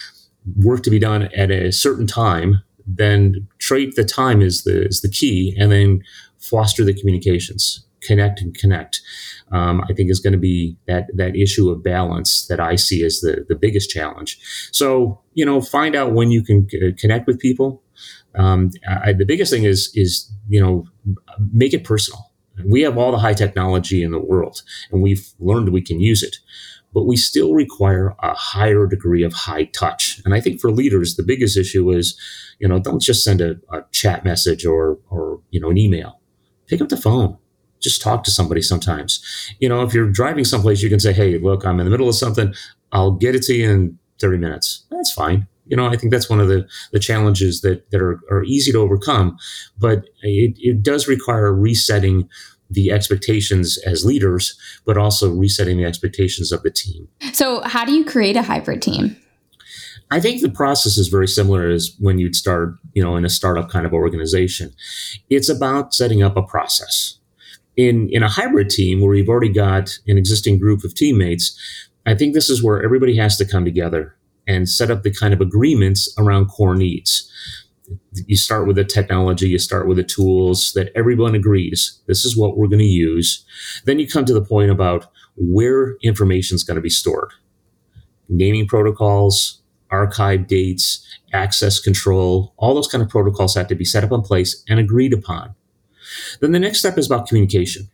work 0.57 0.83
to 0.83 0.89
be 0.89 0.99
done 0.99 1.23
at 1.35 1.49
a 1.49 1.71
certain 1.71 2.05
time, 2.05 2.61
then 2.85 3.47
trait 3.59 3.95
the 3.95 4.03
time 4.03 4.41
is 4.41 4.63
the 4.63 4.85
is 4.85 5.01
the 5.01 5.09
key, 5.09 5.55
and 5.57 5.71
then 5.71 6.03
foster 6.39 6.83
the 6.83 6.93
communications, 6.93 7.85
connect 8.01 8.41
and 8.41 8.57
connect. 8.57 9.01
Um, 9.51 9.81
I 9.89 9.93
think 9.93 10.11
is 10.11 10.19
going 10.19 10.33
to 10.33 10.39
be 10.39 10.77
that 10.87 11.05
that 11.15 11.35
issue 11.35 11.69
of 11.69 11.83
balance 11.83 12.47
that 12.47 12.59
I 12.59 12.75
see 12.75 13.03
as 13.03 13.21
the 13.21 13.45
the 13.47 13.55
biggest 13.55 13.89
challenge. 13.89 14.39
So 14.71 15.21
you 15.33 15.45
know, 15.45 15.61
find 15.61 15.95
out 15.95 16.13
when 16.13 16.31
you 16.31 16.43
can 16.43 16.67
c- 16.69 16.93
connect 16.97 17.27
with 17.27 17.39
people. 17.39 17.81
Um, 18.35 18.71
I, 18.87 19.13
the 19.13 19.25
biggest 19.25 19.51
thing 19.51 19.63
is 19.63 19.91
is 19.95 20.31
you 20.49 20.61
know 20.61 20.85
make 21.51 21.73
it 21.73 21.83
personal. 21.83 22.25
We 22.65 22.81
have 22.81 22.97
all 22.97 23.11
the 23.11 23.19
high 23.19 23.33
technology 23.33 24.03
in 24.03 24.11
the 24.11 24.19
world, 24.19 24.63
and 24.91 25.01
we've 25.01 25.31
learned 25.39 25.69
we 25.69 25.81
can 25.81 26.01
use 26.01 26.23
it 26.23 26.37
but 26.93 27.05
we 27.05 27.15
still 27.15 27.53
require 27.53 28.15
a 28.19 28.33
higher 28.33 28.87
degree 28.87 29.23
of 29.23 29.33
high 29.33 29.65
touch. 29.65 30.21
And 30.25 30.33
I 30.33 30.41
think 30.41 30.59
for 30.59 30.71
leaders, 30.71 31.15
the 31.15 31.23
biggest 31.23 31.57
issue 31.57 31.91
is, 31.91 32.19
you 32.59 32.67
know, 32.67 32.79
don't 32.79 33.01
just 33.01 33.23
send 33.23 33.41
a, 33.41 33.55
a 33.71 33.83
chat 33.91 34.23
message 34.23 34.65
or, 34.65 34.97
or, 35.09 35.41
you 35.51 35.59
know, 35.59 35.69
an 35.69 35.77
email. 35.77 36.19
Pick 36.67 36.81
up 36.81 36.89
the 36.89 36.97
phone. 36.97 37.37
Just 37.79 38.01
talk 38.01 38.23
to 38.25 38.31
somebody 38.31 38.61
sometimes. 38.61 39.23
You 39.59 39.69
know, 39.69 39.83
if 39.83 39.93
you're 39.93 40.09
driving 40.09 40.43
someplace, 40.43 40.81
you 40.81 40.89
can 40.89 40.99
say, 40.99 41.13
hey, 41.13 41.37
look, 41.37 41.65
I'm 41.65 41.79
in 41.79 41.85
the 41.85 41.91
middle 41.91 42.09
of 42.09 42.15
something. 42.15 42.53
I'll 42.91 43.11
get 43.11 43.35
it 43.35 43.43
to 43.43 43.53
you 43.53 43.69
in 43.69 43.99
30 44.19 44.37
minutes. 44.37 44.85
That's 44.91 45.13
fine. 45.13 45.47
You 45.65 45.77
know, 45.77 45.85
I 45.85 45.95
think 45.95 46.11
that's 46.11 46.29
one 46.29 46.39
of 46.39 46.47
the, 46.47 46.67
the 46.91 46.99
challenges 46.99 47.61
that, 47.61 47.89
that 47.91 48.01
are, 48.01 48.19
are 48.31 48.43
easy 48.43 48.71
to 48.71 48.79
overcome, 48.79 49.37
but 49.77 50.05
it, 50.23 50.57
it 50.57 50.81
does 50.81 51.07
require 51.07 51.53
resetting 51.53 52.27
the 52.69 52.91
expectations 52.91 53.77
as 53.85 54.05
leaders, 54.05 54.57
but 54.85 54.97
also 54.97 55.31
resetting 55.31 55.77
the 55.77 55.85
expectations 55.85 56.51
of 56.51 56.61
the 56.63 56.71
team. 56.71 57.07
So, 57.33 57.61
how 57.61 57.85
do 57.85 57.93
you 57.93 58.05
create 58.05 58.35
a 58.35 58.43
hybrid 58.43 58.81
team? 58.81 59.15
I 60.11 60.19
think 60.19 60.41
the 60.41 60.49
process 60.49 60.97
is 60.97 61.07
very 61.07 61.27
similar 61.27 61.69
as 61.69 61.95
when 61.99 62.17
you'd 62.17 62.35
start, 62.35 62.75
you 62.93 63.03
know, 63.03 63.15
in 63.15 63.25
a 63.25 63.29
startup 63.29 63.69
kind 63.69 63.85
of 63.85 63.93
organization. 63.93 64.73
It's 65.29 65.49
about 65.49 65.93
setting 65.93 66.23
up 66.23 66.35
a 66.35 66.43
process. 66.43 67.15
In 67.77 68.09
in 68.11 68.23
a 68.23 68.29
hybrid 68.29 68.69
team 68.69 69.01
where 69.01 69.15
you've 69.15 69.29
already 69.29 69.53
got 69.53 69.99
an 70.07 70.17
existing 70.17 70.59
group 70.59 70.83
of 70.83 70.95
teammates, 70.95 71.57
I 72.05 72.15
think 72.15 72.33
this 72.33 72.49
is 72.49 72.63
where 72.63 72.83
everybody 72.83 73.15
has 73.17 73.37
to 73.37 73.45
come 73.45 73.65
together 73.65 74.15
and 74.47 74.67
set 74.67 74.89
up 74.89 75.03
the 75.03 75.13
kind 75.13 75.33
of 75.33 75.41
agreements 75.41 76.13
around 76.17 76.47
core 76.47 76.75
needs. 76.75 77.31
You 78.25 78.37
start 78.37 78.67
with 78.67 78.75
the 78.75 78.83
technology, 78.83 79.49
you 79.49 79.59
start 79.59 79.87
with 79.87 79.97
the 79.97 80.03
tools 80.03 80.73
that 80.73 80.91
everyone 80.95 81.35
agrees 81.35 81.99
this 82.07 82.25
is 82.25 82.37
what 82.37 82.57
we're 82.57 82.67
going 82.67 82.79
to 82.79 82.85
use. 82.85 83.45
Then 83.85 83.99
you 83.99 84.07
come 84.07 84.25
to 84.25 84.33
the 84.33 84.43
point 84.43 84.71
about 84.71 85.07
where 85.35 85.95
information 86.03 86.55
is 86.55 86.63
going 86.63 86.75
to 86.75 86.81
be 86.81 86.89
stored. 86.89 87.31
Naming 88.27 88.67
protocols, 88.67 89.61
archive 89.89 90.47
dates, 90.47 91.05
access 91.33 91.79
control, 91.79 92.53
all 92.57 92.75
those 92.75 92.87
kind 92.87 93.03
of 93.03 93.09
protocols 93.09 93.55
have 93.55 93.67
to 93.67 93.75
be 93.75 93.85
set 93.85 94.03
up 94.03 94.11
in 94.11 94.21
place 94.21 94.63
and 94.67 94.79
agreed 94.79 95.13
upon. 95.13 95.55
Then 96.41 96.51
the 96.51 96.59
next 96.59 96.79
step 96.79 96.97
is 96.97 97.07
about 97.07 97.27
communication. 97.27 97.89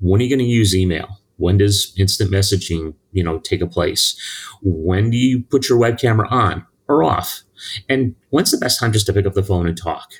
When 0.00 0.20
are 0.20 0.24
you 0.24 0.30
going 0.30 0.46
to 0.46 0.52
use 0.52 0.74
email? 0.74 1.20
When 1.36 1.58
does 1.58 1.92
instant 1.98 2.30
messaging, 2.30 2.94
you 3.12 3.24
know, 3.24 3.38
take 3.38 3.60
a 3.60 3.66
place? 3.66 4.18
When 4.62 5.10
do 5.10 5.16
you 5.16 5.42
put 5.42 5.68
your 5.68 5.78
web 5.78 5.98
camera 5.98 6.28
on 6.30 6.66
or 6.88 7.02
off? 7.02 7.42
And 7.88 8.14
when's 8.30 8.50
the 8.50 8.58
best 8.58 8.78
time 8.78 8.92
just 8.92 9.06
to 9.06 9.12
pick 9.12 9.26
up 9.26 9.34
the 9.34 9.42
phone 9.42 9.66
and 9.66 9.76
talk? 9.76 10.12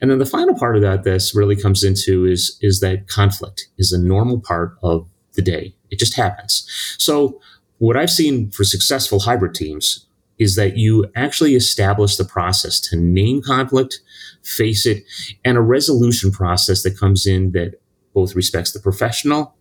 And 0.00 0.10
then 0.10 0.18
the 0.18 0.26
final 0.26 0.54
part 0.54 0.76
of 0.76 0.82
that 0.82 1.04
this 1.04 1.34
really 1.34 1.56
comes 1.56 1.82
into 1.82 2.26
is 2.26 2.58
is 2.60 2.80
that 2.80 3.08
conflict 3.08 3.68
is 3.78 3.92
a 3.92 4.00
normal 4.00 4.40
part 4.40 4.76
of 4.82 5.08
the 5.34 5.42
day. 5.42 5.74
It 5.90 5.98
just 5.98 6.14
happens. 6.14 6.66
So 6.98 7.40
what 7.78 7.96
I've 7.96 8.10
seen 8.10 8.50
for 8.50 8.64
successful 8.64 9.20
hybrid 9.20 9.54
teams 9.54 10.06
is 10.38 10.56
that 10.56 10.76
you 10.76 11.06
actually 11.14 11.54
establish 11.54 12.16
the 12.16 12.24
process 12.24 12.80
to 12.80 12.96
name 12.96 13.42
conflict, 13.42 14.00
face 14.42 14.86
it, 14.86 15.04
and 15.44 15.56
a 15.56 15.60
resolution 15.60 16.30
process 16.30 16.82
that 16.82 16.98
comes 16.98 17.26
in 17.26 17.52
that 17.52 17.74
both 18.14 18.34
respects 18.34 18.72
the 18.72 18.80
professional 18.80 19.54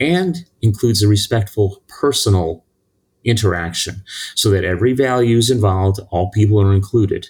and 0.00 0.46
includes 0.62 1.02
a 1.02 1.08
respectful 1.08 1.82
personal 1.88 2.63
interaction 3.24 4.02
so 4.34 4.50
that 4.50 4.64
every 4.64 4.92
value 4.92 5.38
is 5.38 5.50
involved 5.50 6.00
all 6.10 6.30
people 6.30 6.60
are 6.60 6.72
included. 6.72 7.28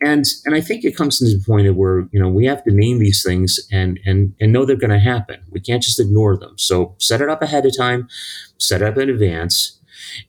And 0.00 0.24
and 0.44 0.54
i 0.54 0.60
think 0.60 0.84
it 0.84 0.96
comes 0.96 1.18
to 1.18 1.24
the 1.24 1.42
point 1.44 1.66
of 1.66 1.76
where 1.76 2.08
you 2.12 2.20
know 2.20 2.28
we 2.28 2.46
have 2.46 2.64
to 2.64 2.70
name 2.70 2.98
these 2.98 3.22
things 3.22 3.60
and 3.70 4.00
and 4.04 4.34
and 4.40 4.52
know 4.52 4.64
they're 4.64 4.76
going 4.76 4.90
to 4.90 4.98
happen. 4.98 5.40
We 5.50 5.60
can't 5.60 5.82
just 5.82 6.00
ignore 6.00 6.36
them. 6.36 6.54
So 6.56 6.94
set 6.98 7.20
it 7.20 7.28
up 7.28 7.42
ahead 7.42 7.66
of 7.66 7.76
time 7.76 8.08
set 8.58 8.82
it 8.82 8.88
up 8.88 8.98
in 8.98 9.10
advance 9.10 9.78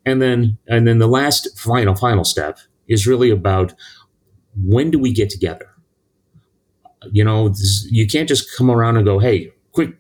and 0.06 0.22
then 0.22 0.58
and 0.68 0.88
then 0.88 1.00
the 1.00 1.08
last 1.08 1.58
final 1.58 1.96
final 1.96 2.24
step 2.24 2.60
is 2.88 3.08
really 3.08 3.30
about 3.30 3.74
when 4.64 4.92
do 4.92 5.00
we 5.00 5.12
get 5.12 5.30
together? 5.30 5.70
You 7.12 7.24
know 7.24 7.50
this, 7.50 7.88
you 7.92 8.08
can't 8.08 8.28
just 8.28 8.56
come 8.58 8.70
around 8.72 8.98
and 8.98 9.06
go 9.06 9.20
hey 9.20 9.52
quick 9.72 9.96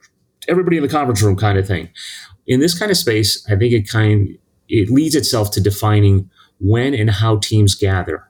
everybody 0.47 0.77
in 0.77 0.83
the 0.83 0.89
conference 0.89 1.21
room 1.21 1.35
kind 1.35 1.57
of 1.57 1.67
thing. 1.67 1.89
In 2.47 2.59
this 2.59 2.77
kind 2.77 2.91
of 2.91 2.97
space, 2.97 3.43
I 3.49 3.55
think 3.55 3.73
it 3.73 3.89
kind 3.89 4.37
it 4.69 4.89
leads 4.89 5.15
itself 5.15 5.51
to 5.51 5.61
defining 5.61 6.29
when 6.59 6.93
and 6.93 7.09
how 7.09 7.37
teams 7.37 7.75
gather, 7.75 8.29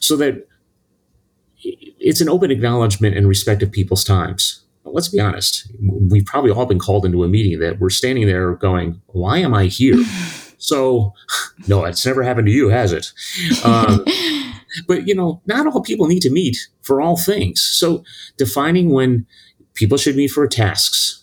so 0.00 0.16
that 0.16 0.46
it's 1.62 2.20
an 2.20 2.28
open 2.28 2.50
acknowledgement 2.50 3.16
and 3.16 3.28
respect 3.28 3.62
of 3.62 3.72
people's 3.72 4.04
times. 4.04 4.64
But 4.84 4.94
let's 4.94 5.08
be 5.08 5.20
honest, 5.20 5.70
we've 5.80 6.24
probably 6.24 6.50
all 6.50 6.66
been 6.66 6.78
called 6.78 7.04
into 7.04 7.24
a 7.24 7.28
meeting 7.28 7.58
that 7.60 7.80
we're 7.80 7.90
standing 7.90 8.26
there 8.26 8.54
going, 8.54 9.00
"Why 9.08 9.38
am 9.38 9.54
I 9.54 9.66
here?" 9.66 10.02
so, 10.58 11.12
no, 11.66 11.84
it's 11.84 12.06
never 12.06 12.22
happened 12.22 12.46
to 12.46 12.52
you, 12.52 12.68
has 12.68 12.92
it? 12.92 13.12
Um, 13.64 14.04
but 14.86 15.06
you 15.06 15.14
know, 15.14 15.42
not 15.46 15.66
all 15.66 15.82
people 15.82 16.06
need 16.06 16.22
to 16.22 16.30
meet 16.30 16.56
for 16.82 17.00
all 17.00 17.16
things. 17.16 17.60
So, 17.60 18.04
defining 18.36 18.90
when 18.90 19.26
people 19.74 19.98
should 19.98 20.16
meet 20.16 20.28
for 20.28 20.46
tasks 20.46 21.17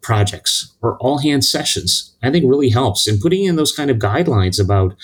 projects 0.00 0.74
or 0.82 0.96
all 0.98 1.18
hand 1.18 1.44
sessions, 1.44 2.14
I 2.22 2.30
think 2.30 2.44
really 2.48 2.70
helps. 2.70 3.06
And 3.08 3.20
putting 3.20 3.44
in 3.44 3.56
those 3.56 3.72
kind 3.72 3.90
of 3.90 3.98
guidelines 3.98 4.62
about 4.62 4.94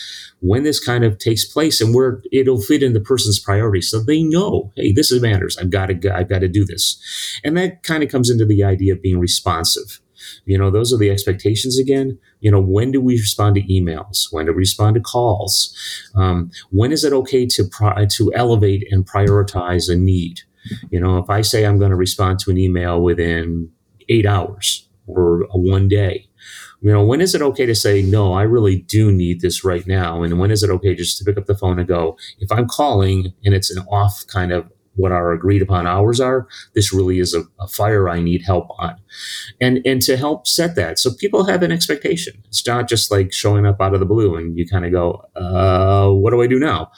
when 0.41 0.63
this 0.63 0.79
kind 0.83 1.05
of 1.05 1.19
takes 1.19 1.45
place 1.45 1.81
and 1.81 1.95
where 1.95 2.23
it'll 2.33 2.61
fit 2.61 2.83
in 2.83 2.93
the 2.93 3.01
person's 3.01 3.39
priorities 3.39 3.91
so 3.91 4.03
they 4.03 4.23
know, 4.23 4.73
hey, 4.77 4.93
this 4.93 5.11
is 5.11 5.23
matters. 5.23 5.57
I've 5.59 5.71
got 5.71 5.87
to, 5.87 6.15
I've 6.15 6.29
got 6.29 6.41
to 6.41 6.49
do 6.49 6.65
this. 6.65 7.01
And 7.45 7.57
that 7.57 7.83
kind 7.83 8.03
of 8.03 8.11
comes 8.11 8.31
into 8.31 8.45
the 8.45 8.63
idea 8.65 8.93
of 8.93 9.03
being 9.03 9.19
responsive. 9.19 10.01
You 10.45 10.59
know, 10.59 10.71
those 10.71 10.93
are 10.93 10.99
the 10.99 11.11
expectations 11.11 11.79
again. 11.79 12.19
You 12.41 12.51
know, 12.51 12.61
when 12.61 12.93
do 12.93 13.01
we 13.01 13.15
respond 13.15 13.57
to 13.57 13.63
emails? 13.63 14.27
When 14.31 14.47
do 14.47 14.53
we 14.53 14.59
respond 14.59 14.95
to 14.95 15.01
calls? 15.01 15.75
Um, 16.15 16.51
when 16.71 16.93
is 16.93 17.05
it 17.05 17.13
okay 17.13 17.47
to 17.47 17.65
pri- 17.65 18.07
to 18.07 18.33
elevate 18.35 18.87
and 18.91 19.09
prioritize 19.09 19.91
a 19.91 19.97
need? 19.97 20.41
You 20.91 21.01
know, 21.01 21.19
if 21.19 21.31
I 21.31 21.41
say 21.41 21.65
I'm 21.65 21.79
going 21.79 21.91
to 21.91 21.97
respond 21.97 22.39
to 22.41 22.51
an 22.51 22.59
email 22.59 23.01
within 23.01 23.71
eight 24.11 24.27
hours 24.27 24.89
or 25.07 25.43
a 25.45 25.59
one 25.59 25.89
day. 25.89 26.27
You 26.83 26.93
know, 26.93 27.05
when 27.05 27.21
is 27.21 27.35
it 27.35 27.43
okay 27.43 27.67
to 27.67 27.75
say, 27.75 28.01
no, 28.03 28.33
I 28.33 28.43
really 28.43 28.77
do 28.77 29.13
need 29.13 29.41
this 29.41 29.65
right 29.65 29.87
now? 29.87 30.23
And 30.23 30.39
when 30.39 30.51
is 30.51 30.63
it 30.63 30.71
okay 30.71 30.95
just 30.95 31.19
to 31.19 31.25
pick 31.25 31.37
up 31.37 31.47
the 31.47 31.55
phone 31.55 31.79
and 31.79 31.87
go, 31.87 32.17
if 32.39 32.51
I'm 32.51 32.67
calling 32.67 33.35
and 33.45 33.55
it's 33.55 33.71
an 33.71 33.85
off 33.91 34.25
kind 34.27 34.51
of 34.51 34.71
what 34.97 35.13
our 35.13 35.33
agreed 35.33 35.63
upon 35.63 35.87
hours 35.87 36.21
are, 36.21 36.49
this 36.75 36.93
really 36.93 37.19
is 37.19 37.35
a, 37.35 37.43
a 37.61 37.69
fire 37.69 38.09
I 38.09 38.21
need 38.21 38.43
help 38.43 38.69
on. 38.79 38.97
And 39.61 39.81
and 39.85 40.01
to 40.03 40.17
help 40.17 40.47
set 40.47 40.75
that. 40.77 40.99
So 40.99 41.13
people 41.13 41.45
have 41.45 41.63
an 41.63 41.73
expectation. 41.73 42.43
It's 42.49 42.67
not 42.67 42.89
just 42.89 43.11
like 43.11 43.33
showing 43.33 43.67
up 43.67 43.81
out 43.81 43.95
of 43.95 44.01
the 44.01 44.07
blue 44.07 44.37
and 44.37 44.59
you 44.59 44.67
kind 44.67 44.87
of 44.87 44.93
go, 44.93 45.23
uh, 45.37 46.11
what 46.11 46.31
do 46.31 46.43
I 46.43 46.47
do 46.47 46.59
now? 46.59 46.91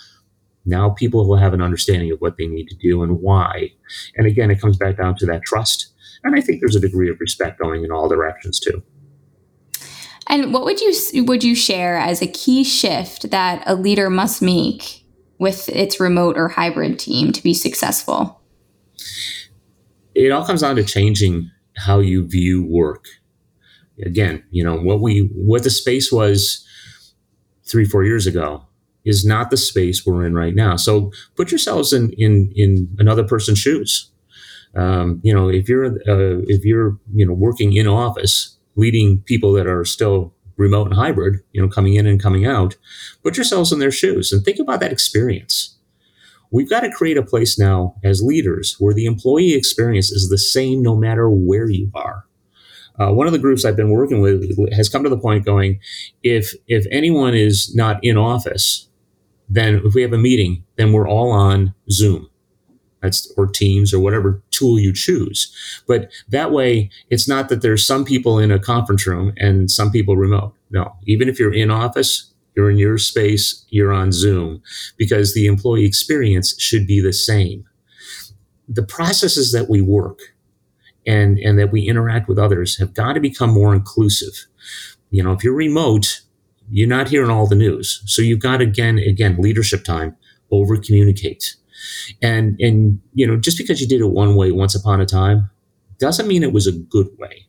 Now 0.65 0.91
people 0.91 1.27
will 1.29 1.37
have 1.37 1.55
an 1.55 1.63
understanding 1.63 2.13
of 2.13 2.21
what 2.21 2.37
they 2.37 2.47
need 2.47 2.69
to 2.69 2.77
do 2.77 3.03
and 3.03 3.21
why. 3.21 3.73
And 4.17 4.27
again, 4.27 4.51
it 4.51 4.61
comes 4.61 4.77
back 4.77 4.97
down 4.97 5.17
to 5.17 5.27
that 5.27 5.43
trust 5.43 5.93
and 6.25 6.37
I 6.37 6.41
think 6.41 6.61
there's 6.61 6.77
a 6.77 6.81
degree 6.81 7.11
of 7.11 7.21
respect 7.21 7.59
going 7.59 7.85
in 7.85 7.91
all 7.91 8.09
directions 8.09 8.61
too. 8.61 8.83
And 10.29 10.55
what 10.55 10.65
would 10.65 10.81
you 10.81 11.25
would 11.25 11.43
you 11.43 11.55
share 11.55 11.99
as 11.99 12.23
a 12.23 12.27
key 12.27 12.65
shift 12.65 13.31
that 13.31 13.63
a 13.67 13.75
leader 13.75 14.09
must 14.09 14.41
make 14.41 15.05
with 15.39 15.69
its 15.69 15.99
remote 15.99 16.39
or 16.39 16.49
hybrid 16.49 16.99
team 16.99 17.33
to 17.33 17.43
be 17.43 17.53
successful? 17.53 18.41
It 20.15 20.31
all 20.31 20.45
comes 20.45 20.61
down 20.61 20.77
to 20.77 20.85
changing 20.85 21.51
how 21.77 21.99
you 21.99 22.27
view 22.27 22.65
work. 22.65 23.07
Again, 24.05 24.45
you 24.51 24.63
know 24.63 24.77
what 24.77 25.01
we 25.01 25.31
what 25.35 25.65
the 25.65 25.71
space 25.71 26.13
was 26.13 26.67
three 27.65 27.85
four 27.85 28.05
years 28.05 28.27
ago 28.27 28.65
is 29.05 29.25
not 29.25 29.51
the 29.51 29.57
space 29.57 30.07
we're 30.07 30.25
in 30.25 30.35
right 30.35 30.55
now. 30.55 30.77
So 30.77 31.13
put 31.37 31.51
yourselves 31.51 31.93
in 31.93 32.11
in 32.19 32.53
in 32.55 32.89
another 32.99 33.25
person's 33.25 33.59
shoes. 33.59 34.11
Um, 34.75 35.21
you 35.23 35.35
know, 35.35 35.49
if 35.49 35.69
you're 35.69 35.87
uh, 35.87 36.43
if 36.47 36.65
you're 36.65 36.99
you 37.13 37.27
know 37.27 37.35
working 37.35 37.75
in 37.75 37.87
office, 37.87 38.57
leading 38.77 39.21
people 39.23 39.53
that 39.53 39.67
are 39.67 39.85
still 39.85 40.35
remote 40.57 40.87
and 40.87 40.95
hybrid, 40.97 41.41
you 41.53 41.61
know, 41.61 41.69
coming 41.69 41.95
in 41.95 42.07
and 42.07 42.23
coming 42.23 42.47
out, 42.47 42.77
put 43.23 43.37
yourselves 43.37 43.73
in 43.73 43.79
their 43.79 43.91
shoes 43.91 44.33
and 44.33 44.45
think 44.45 44.59
about 44.59 44.81
that 44.81 44.93
experience. 44.93 45.77
We've 46.51 46.69
got 46.69 46.81
to 46.81 46.91
create 46.91 47.17
a 47.17 47.23
place 47.23 47.59
now 47.59 47.97
as 48.05 48.23
leaders 48.23 48.77
where 48.79 48.93
the 48.93 49.07
employee 49.07 49.55
experience 49.55 50.11
is 50.11 50.29
the 50.29 50.39
same 50.39 50.83
no 50.83 50.95
matter 50.95 51.31
where 51.31 51.71
you 51.71 51.91
are. 51.95 52.27
Uh, 52.99 53.11
one 53.11 53.27
of 53.27 53.33
the 53.33 53.39
groups 53.39 53.65
I've 53.65 53.77
been 53.77 53.91
working 53.91 54.21
with 54.21 54.45
has 54.75 54.91
come 54.91 55.03
to 55.03 55.09
the 55.09 55.19
point 55.19 55.47
going, 55.47 55.81
if 56.23 56.55
if 56.69 56.87
anyone 56.91 57.35
is 57.35 57.75
not 57.75 57.99
in 58.03 58.19
office, 58.19 58.89
then 59.55 59.83
if 59.85 59.95
we 59.95 60.03
have 60.03 60.13
a 60.13 60.19
meeting, 60.19 60.65
then 60.77 60.93
we're 60.93 61.09
all 61.09 61.31
on 61.31 61.75
Zoom 61.91 62.29
that's 63.03 63.31
or 63.37 63.47
Teams 63.47 63.93
or 63.93 64.01
whatever 64.01 64.41
tool 64.51 64.79
you 64.79 64.93
choose. 64.93 65.53
But 65.87 66.11
that 66.29 66.53
way, 66.53 66.89
it's 67.11 67.29
not 67.29 67.49
that 67.49 67.61
there's 67.61 67.85
some 67.85 68.05
people 68.05 68.39
in 68.39 68.51
a 68.51 68.59
conference 68.59 69.07
room 69.07 69.33
and 69.37 69.71
some 69.71 69.91
people 69.91 70.17
remote. 70.17 70.55
No, 70.71 70.95
even 71.07 71.29
if 71.29 71.39
you're 71.39 71.53
in 71.53 71.71
office, 71.71 72.33
you're 72.57 72.71
in 72.71 72.79
your 72.79 72.99
space, 72.99 73.67
you're 73.69 73.93
on 73.93 74.13
Zoom, 74.13 74.63
because 74.97 75.35
the 75.35 75.47
employee 75.47 75.85
experience 75.85 76.59
should 76.61 76.87
be 76.87 77.01
the 77.01 77.13
same. 77.13 77.65
The 78.69 78.83
processes 78.83 79.53
that 79.53 79.69
we 79.69 79.83
work 79.83 80.21
and 81.05 81.39
and 81.41 81.59
that 81.59 81.73
we 81.73 81.83
interact 81.83 82.29
with 82.29 82.39
others 82.39 82.79
have 82.79 82.95
got 82.95 83.15
to 83.15 83.21
become 83.21 83.51
more 83.51 83.75
inclusive. 83.75 84.47
You 85.11 85.23
know, 85.23 85.33
if 85.33 85.43
you're 85.43 85.55
remote, 85.55 86.23
you're 86.73 86.89
not 86.89 87.09
hearing 87.09 87.31
all 87.31 87.47
the 87.47 87.55
news. 87.55 88.03
So 88.07 88.23
you've 88.23 88.41
got 88.41 88.61
again, 88.61 88.99
again, 88.99 89.37
leadership 89.39 89.85
time, 89.85 90.17
over 90.51 90.77
communicate 90.77 91.57
and 92.21 92.61
and 92.61 93.01
you 93.15 93.27
know, 93.27 93.37
just 93.37 93.59
because 93.59 93.81
you 93.81 93.89
did 93.89 94.01
it 94.01 94.11
one 94.11 94.37
way 94.37 94.53
once 94.53 94.75
upon 94.75 95.01
a 95.01 95.07
time 95.07 95.51
doesn't 95.99 96.27
mean 96.29 96.43
it 96.43 96.53
was 96.53 96.67
a 96.67 96.73
good 96.73 97.09
way. 97.19 97.47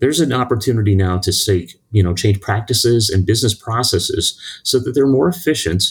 There's 0.00 0.20
an 0.20 0.32
opportunity 0.32 0.94
now 0.94 1.18
to 1.18 1.32
say, 1.32 1.68
you 1.90 2.02
know, 2.02 2.14
change 2.14 2.40
practices 2.40 3.10
and 3.10 3.26
business 3.26 3.54
processes 3.54 4.38
so 4.62 4.78
that 4.78 4.92
they're 4.92 5.06
more 5.06 5.28
efficient 5.28 5.82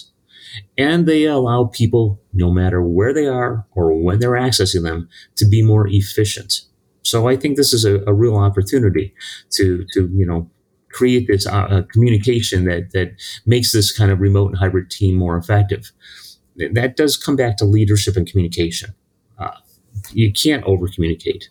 and 0.77 1.05
they 1.05 1.25
allow 1.25 1.65
people, 1.65 2.21
no 2.33 2.51
matter 2.51 2.81
where 2.81 3.13
they 3.13 3.27
are 3.27 3.65
or 3.75 3.93
when 3.93 4.19
they're 4.19 4.31
accessing 4.31 4.83
them, 4.83 5.09
to 5.35 5.45
be 5.45 5.61
more 5.61 5.87
efficient. 5.87 6.61
So 7.03 7.27
I 7.27 7.35
think 7.35 7.57
this 7.57 7.73
is 7.73 7.85
a, 7.85 8.01
a 8.07 8.13
real 8.13 8.37
opportunity 8.37 9.13
to 9.51 9.85
to 9.93 10.09
you 10.13 10.25
know 10.25 10.49
create 10.97 11.27
this 11.27 11.45
uh, 11.45 11.83
communication 11.91 12.65
that 12.65 12.91
that 12.91 13.09
makes 13.45 13.71
this 13.71 13.95
kind 13.95 14.11
of 14.11 14.19
remote 14.19 14.49
and 14.49 14.57
hybrid 14.57 14.89
team 14.89 15.15
more 15.15 15.37
effective 15.37 15.91
that 16.57 16.95
does 16.97 17.17
come 17.17 17.35
back 17.35 17.57
to 17.57 17.65
leadership 17.65 18.15
and 18.15 18.27
communication. 18.27 18.93
Uh, 19.37 19.51
you 20.11 20.31
can't 20.31 20.63
over 20.63 20.87
communicate. 20.87 21.49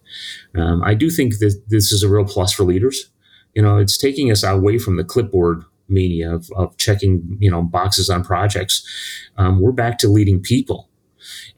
Um, 0.57 0.83
I 0.83 0.95
do 0.95 1.11
think 1.11 1.39
that 1.39 1.63
this 1.69 1.93
is 1.93 2.03
a 2.03 2.09
real 2.09 2.25
plus 2.25 2.53
for 2.53 2.65
leaders. 2.65 3.11
You 3.55 3.63
know, 3.63 3.79
it's 3.79 3.97
taking 3.97 4.31
us 4.31 4.43
away 4.43 4.79
from 4.79 4.97
the 4.97 5.05
clipboard 5.05 5.65
mania 5.89 6.35
of, 6.35 6.51
of 6.57 6.77
checking 6.77 7.37
you 7.41 7.51
know 7.51 7.63
boxes 7.63 8.11
on 8.11 8.25
projects. 8.25 8.85
Um, 9.37 9.61
we're 9.61 9.73
back 9.73 9.99
to 9.99 10.09
leading 10.09 10.41
people, 10.41 10.89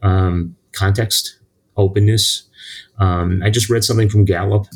um, 0.01 0.55
context, 0.71 1.39
openness. 1.75 2.43
Um, 2.99 3.41
I 3.43 3.49
just 3.49 3.69
read 3.69 3.83
something 3.83 4.09
from 4.09 4.25
Gallup 4.25 4.67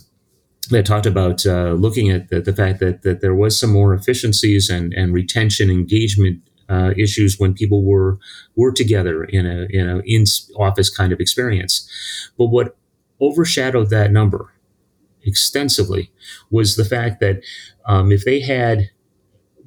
that 0.73 0.85
talked 0.85 1.05
about 1.05 1.45
uh, 1.45 1.71
looking 1.71 2.09
at 2.09 2.29
the, 2.29 2.41
the, 2.41 2.53
fact 2.53 2.79
that, 2.79 3.01
that 3.03 3.21
there 3.21 3.33
was 3.33 3.59
some 3.59 3.71
more 3.71 3.93
efficiencies 3.93 4.69
and, 4.69 4.93
and 4.93 5.13
retention 5.13 5.69
engagement 5.69 6.41
uh, 6.69 6.93
issues 6.97 7.39
when 7.39 7.53
people 7.53 7.83
were 7.83 8.17
were 8.55 8.71
together 8.71 9.23
in 9.25 9.45
a 9.45 9.67
in 9.69 9.89
a 9.89 10.01
in 10.05 10.23
office 10.57 10.89
kind 10.89 11.11
of 11.11 11.19
experience. 11.19 11.87
But 12.37 12.47
what 12.47 12.77
overshadowed 13.21 13.89
that 13.89 14.11
number 14.11 14.53
extensively 15.23 16.11
was 16.49 16.75
the 16.75 16.85
fact 16.85 17.19
that 17.19 17.43
um, 17.85 18.11
if 18.11 18.25
they 18.25 18.39
had 18.39 18.89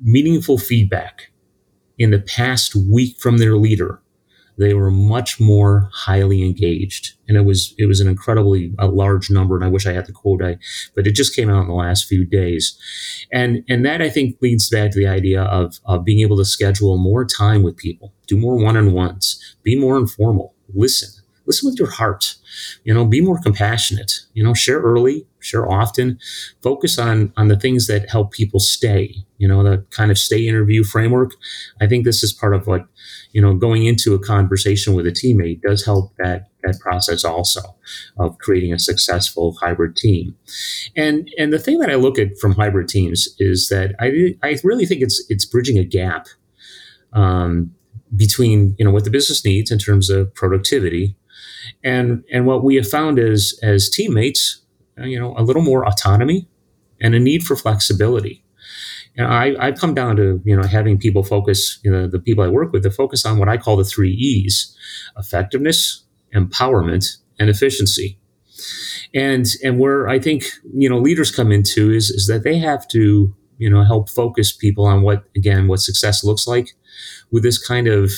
meaningful 0.02 0.58
feedback 0.58 1.30
in 1.98 2.10
the 2.10 2.18
past 2.18 2.74
week 2.74 3.18
from 3.18 3.38
their 3.38 3.56
leader 3.56 4.00
they 4.58 4.74
were 4.74 4.90
much 4.90 5.38
more 5.38 5.90
highly 5.92 6.42
engaged. 6.42 7.14
And 7.28 7.36
it 7.36 7.44
was 7.44 7.74
it 7.78 7.86
was 7.86 8.00
an 8.00 8.08
incredibly 8.08 8.72
a 8.78 8.86
large 8.86 9.30
number 9.30 9.56
and 9.56 9.64
i 9.64 9.68
wish 9.68 9.86
i 9.86 9.92
had 9.92 10.06
the 10.06 10.12
quote 10.12 10.42
i 10.42 10.56
but 10.94 11.06
it 11.06 11.14
just 11.14 11.34
came 11.34 11.50
out 11.50 11.62
in 11.62 11.68
the 11.68 11.74
last 11.74 12.06
few 12.06 12.24
days. 12.24 12.78
And 13.32 13.64
and 13.68 13.84
that 13.84 14.00
i 14.00 14.08
think 14.08 14.36
leads 14.40 14.70
back 14.70 14.92
to 14.92 14.98
the 14.98 15.08
idea 15.08 15.42
of, 15.42 15.80
of 15.84 16.04
being 16.04 16.20
able 16.20 16.36
to 16.36 16.44
schedule 16.44 16.96
more 16.96 17.24
time 17.24 17.62
with 17.62 17.76
people 17.76 18.14
do 18.26 18.36
more 18.36 18.56
one-on-ones 18.56 19.56
be 19.62 19.78
more 19.78 19.96
informal 19.96 20.54
listen 20.74 21.08
listen 21.46 21.68
with 21.68 21.78
your 21.78 21.90
heart 21.90 22.36
you 22.84 22.94
know 22.94 23.04
be 23.04 23.20
more 23.20 23.40
compassionate 23.40 24.12
you 24.34 24.42
know 24.42 24.54
share 24.54 24.80
early 24.80 25.26
share 25.46 25.70
often 25.70 26.18
focus 26.62 26.98
on 26.98 27.32
on 27.36 27.48
the 27.48 27.58
things 27.58 27.86
that 27.86 28.10
help 28.10 28.32
people 28.32 28.60
stay 28.60 29.14
you 29.38 29.46
know 29.46 29.62
the 29.62 29.84
kind 29.90 30.10
of 30.10 30.18
stay 30.18 30.46
interview 30.46 30.82
framework. 30.84 31.32
I 31.80 31.86
think 31.86 32.04
this 32.04 32.22
is 32.22 32.32
part 32.32 32.54
of 32.54 32.66
what 32.66 32.86
you 33.32 33.40
know 33.40 33.54
going 33.54 33.86
into 33.86 34.14
a 34.14 34.18
conversation 34.18 34.94
with 34.94 35.06
a 35.06 35.10
teammate 35.10 35.62
does 35.62 35.84
help 35.84 36.12
that 36.18 36.48
that 36.62 36.80
process 36.80 37.24
also 37.24 37.60
of 38.18 38.38
creating 38.38 38.72
a 38.72 38.78
successful 38.78 39.56
hybrid 39.60 39.96
team. 39.96 40.36
And 40.96 41.28
and 41.38 41.52
the 41.52 41.58
thing 41.58 41.78
that 41.80 41.90
i 41.90 41.94
look 41.94 42.18
at 42.18 42.38
from 42.38 42.52
hybrid 42.52 42.88
teams 42.88 43.28
is 43.38 43.68
that 43.68 43.94
i 44.00 44.34
i 44.46 44.56
really 44.64 44.86
think 44.86 45.02
it's 45.02 45.24
it's 45.28 45.44
bridging 45.44 45.78
a 45.78 45.84
gap 45.84 46.26
um, 47.12 47.74
between 48.14 48.74
you 48.78 48.84
know 48.84 48.90
what 48.90 49.04
the 49.04 49.10
business 49.10 49.44
needs 49.44 49.70
in 49.70 49.78
terms 49.78 50.10
of 50.10 50.34
productivity 50.34 51.16
and 51.84 52.24
and 52.32 52.46
what 52.46 52.64
we 52.64 52.76
have 52.76 52.88
found 52.88 53.18
is 53.18 53.58
as 53.62 53.88
teammates, 53.88 54.62
Uh, 54.98 55.04
you 55.04 55.18
know, 55.18 55.34
a 55.36 55.42
little 55.42 55.62
more 55.62 55.86
autonomy 55.86 56.48
and 57.00 57.14
a 57.14 57.20
need 57.20 57.44
for 57.44 57.56
flexibility. 57.56 58.42
Know, 59.16 59.26
I, 59.26 59.54
I've 59.58 59.78
come 59.78 59.94
down 59.94 60.16
to 60.16 60.40
you 60.44 60.56
know 60.56 60.66
having 60.66 60.98
people 60.98 61.22
focus, 61.22 61.78
you 61.82 61.90
know, 61.90 62.06
the 62.06 62.18
people 62.18 62.44
I 62.44 62.48
work 62.48 62.72
with, 62.72 62.82
to 62.82 62.90
focus 62.90 63.24
on 63.24 63.38
what 63.38 63.48
I 63.48 63.56
call 63.56 63.76
the 63.76 63.84
three 63.84 64.12
E's: 64.12 64.76
effectiveness, 65.16 66.04
empowerment, 66.34 67.16
and 67.38 67.48
efficiency. 67.48 68.18
And 69.14 69.46
and 69.62 69.78
where 69.78 70.08
I 70.08 70.18
think 70.18 70.44
you 70.74 70.88
know 70.88 70.98
leaders 70.98 71.30
come 71.30 71.50
into 71.50 71.90
is 71.90 72.10
is 72.10 72.26
that 72.26 72.44
they 72.44 72.58
have 72.58 72.86
to 72.88 73.34
you 73.58 73.70
know 73.70 73.84
help 73.84 74.10
focus 74.10 74.52
people 74.52 74.84
on 74.84 75.02
what 75.02 75.24
again 75.34 75.66
what 75.66 75.80
success 75.80 76.22
looks 76.22 76.46
like 76.46 76.74
with 77.30 77.42
this 77.42 77.58
kind 77.64 77.88
of 77.88 78.12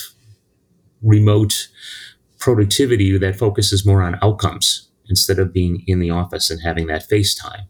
remote 1.02 1.68
productivity 2.38 3.16
that 3.18 3.36
focuses 3.36 3.86
more 3.86 4.02
on 4.02 4.18
outcomes 4.22 4.87
instead 5.08 5.38
of 5.38 5.52
being 5.52 5.82
in 5.86 6.00
the 6.00 6.10
office 6.10 6.50
and 6.50 6.60
having 6.62 6.86
that 6.86 7.08
face 7.08 7.34
time, 7.34 7.68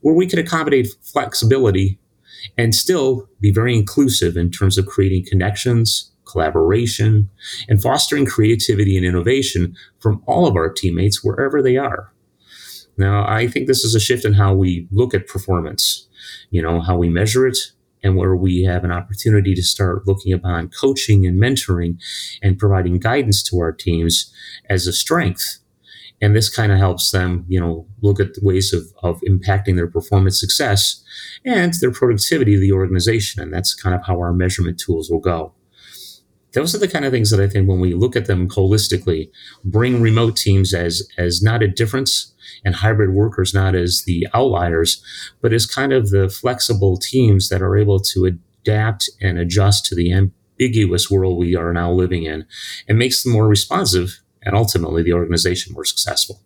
where 0.00 0.14
we 0.14 0.26
can 0.26 0.38
accommodate 0.38 0.88
flexibility 1.02 1.98
and 2.56 2.74
still 2.74 3.28
be 3.40 3.52
very 3.52 3.76
inclusive 3.76 4.36
in 4.36 4.50
terms 4.50 4.78
of 4.78 4.86
creating 4.86 5.24
connections, 5.26 6.10
collaboration, 6.24 7.28
and 7.68 7.82
fostering 7.82 8.24
creativity 8.24 8.96
and 8.96 9.04
innovation 9.04 9.76
from 9.98 10.22
all 10.26 10.46
of 10.46 10.56
our 10.56 10.72
teammates 10.72 11.24
wherever 11.24 11.62
they 11.62 11.76
are. 11.76 12.12
Now, 12.96 13.26
I 13.26 13.46
think 13.46 13.66
this 13.66 13.84
is 13.84 13.94
a 13.94 14.00
shift 14.00 14.24
in 14.24 14.34
how 14.34 14.54
we 14.54 14.86
look 14.90 15.14
at 15.14 15.26
performance, 15.26 16.08
you 16.50 16.62
know, 16.62 16.80
how 16.80 16.96
we 16.96 17.08
measure 17.08 17.46
it, 17.46 17.58
and 18.02 18.16
where 18.16 18.36
we 18.36 18.62
have 18.62 18.84
an 18.84 18.92
opportunity 18.92 19.54
to 19.54 19.62
start 19.62 20.06
looking 20.06 20.32
upon 20.32 20.68
coaching 20.68 21.26
and 21.26 21.40
mentoring 21.40 22.02
and 22.42 22.58
providing 22.58 22.98
guidance 22.98 23.42
to 23.44 23.58
our 23.58 23.72
teams 23.72 24.32
as 24.68 24.86
a 24.86 24.92
strength. 24.92 25.58
And 26.22 26.36
this 26.36 26.54
kind 26.54 26.70
of 26.70 26.78
helps 26.78 27.10
them, 27.10 27.44
you 27.48 27.58
know, 27.58 27.86
look 28.02 28.20
at 28.20 28.42
ways 28.42 28.72
of, 28.72 28.84
of 29.02 29.20
impacting 29.22 29.76
their 29.76 29.86
performance 29.86 30.38
success 30.38 31.02
and 31.44 31.72
their 31.80 31.92
productivity 31.92 32.54
of 32.54 32.60
the 32.60 32.72
organization. 32.72 33.42
And 33.42 33.52
that's 33.52 33.74
kind 33.74 33.94
of 33.94 34.04
how 34.04 34.18
our 34.18 34.32
measurement 34.32 34.78
tools 34.78 35.10
will 35.10 35.20
go. 35.20 35.54
Those 36.52 36.74
are 36.74 36.78
the 36.78 36.88
kind 36.88 37.04
of 37.04 37.12
things 37.12 37.30
that 37.30 37.40
I 37.40 37.48
think 37.48 37.68
when 37.68 37.80
we 37.80 37.94
look 37.94 38.16
at 38.16 38.26
them 38.26 38.48
holistically, 38.48 39.30
bring 39.64 40.02
remote 40.02 40.36
teams 40.36 40.74
as, 40.74 41.08
as 41.16 41.42
not 41.42 41.62
a 41.62 41.68
difference 41.68 42.34
and 42.64 42.74
hybrid 42.74 43.10
workers 43.10 43.54
not 43.54 43.74
as 43.74 44.02
the 44.02 44.26
outliers, 44.34 45.02
but 45.40 45.52
as 45.52 45.66
kind 45.66 45.92
of 45.92 46.10
the 46.10 46.28
flexible 46.28 46.96
teams 46.96 47.48
that 47.48 47.62
are 47.62 47.76
able 47.76 48.00
to 48.00 48.24
adapt 48.24 49.08
and 49.20 49.38
adjust 49.38 49.86
to 49.86 49.94
the 49.94 50.12
ambiguous 50.12 51.10
world 51.10 51.38
we 51.38 51.56
are 51.56 51.72
now 51.72 51.90
living 51.90 52.24
in 52.24 52.46
and 52.88 52.98
makes 52.98 53.22
them 53.22 53.32
more 53.32 53.46
responsive 53.46 54.20
and 54.42 54.56
ultimately 54.56 55.02
the 55.02 55.12
organization 55.12 55.72
more 55.74 55.84
successful. 55.84 56.40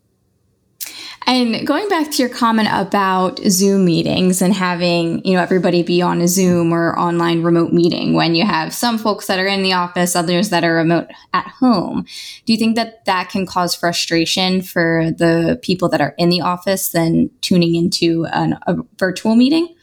And 1.26 1.66
going 1.66 1.88
back 1.88 2.10
to 2.10 2.22
your 2.22 2.28
comment 2.28 2.68
about 2.70 3.38
Zoom 3.48 3.86
meetings 3.86 4.42
and 4.42 4.52
having, 4.52 5.24
you 5.24 5.34
know, 5.34 5.42
everybody 5.42 5.82
be 5.82 6.02
on 6.02 6.20
a 6.20 6.28
Zoom 6.28 6.72
or 6.72 6.98
online 6.98 7.42
remote 7.42 7.72
meeting 7.72 8.12
when 8.12 8.34
you 8.34 8.44
have 8.44 8.74
some 8.74 8.98
folks 8.98 9.26
that 9.28 9.38
are 9.38 9.46
in 9.46 9.62
the 9.62 9.72
office, 9.72 10.14
others 10.14 10.50
that 10.50 10.64
are 10.64 10.74
remote 10.74 11.06
at 11.32 11.46
home. 11.46 12.04
Do 12.44 12.52
you 12.52 12.58
think 12.58 12.76
that 12.76 13.06
that 13.06 13.30
can 13.30 13.46
cause 13.46 13.74
frustration 13.74 14.60
for 14.60 15.12
the 15.16 15.58
people 15.62 15.88
that 15.90 16.02
are 16.02 16.14
in 16.18 16.28
the 16.28 16.42
office 16.42 16.90
than 16.90 17.30
tuning 17.40 17.74
into 17.74 18.26
an, 18.26 18.58
a 18.66 18.76
virtual 18.98 19.34
meeting? 19.34 19.74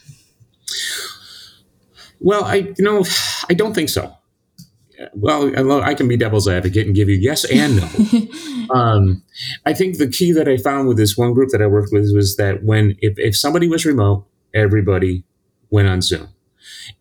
Well, 2.19 2.43
I 2.43 2.71
you 2.78 2.86
know, 2.86 3.04
I 3.50 3.56
don't 3.56 3.74
think 3.74 3.89
so 3.89 4.15
well, 5.13 5.81
I 5.81 5.93
can 5.93 6.07
be 6.07 6.17
devil's 6.17 6.47
advocate 6.47 6.85
and 6.85 6.95
give 6.95 7.09
you 7.09 7.17
yes 7.17 7.45
and 7.45 7.77
no. 7.77 8.73
um, 8.75 9.23
I 9.65 9.73
think 9.73 9.97
the 9.97 10.09
key 10.09 10.31
that 10.33 10.47
I 10.47 10.57
found 10.57 10.87
with 10.87 10.97
this 10.97 11.17
one 11.17 11.33
group 11.33 11.49
that 11.49 11.61
I 11.61 11.67
worked 11.67 11.91
with 11.91 12.11
was 12.13 12.35
that 12.37 12.63
when 12.63 12.95
if, 12.99 13.17
if 13.17 13.37
somebody 13.37 13.67
was 13.67 13.85
remote, 13.85 14.25
everybody 14.53 15.23
went 15.69 15.87
on 15.87 16.01
Zoom, 16.01 16.29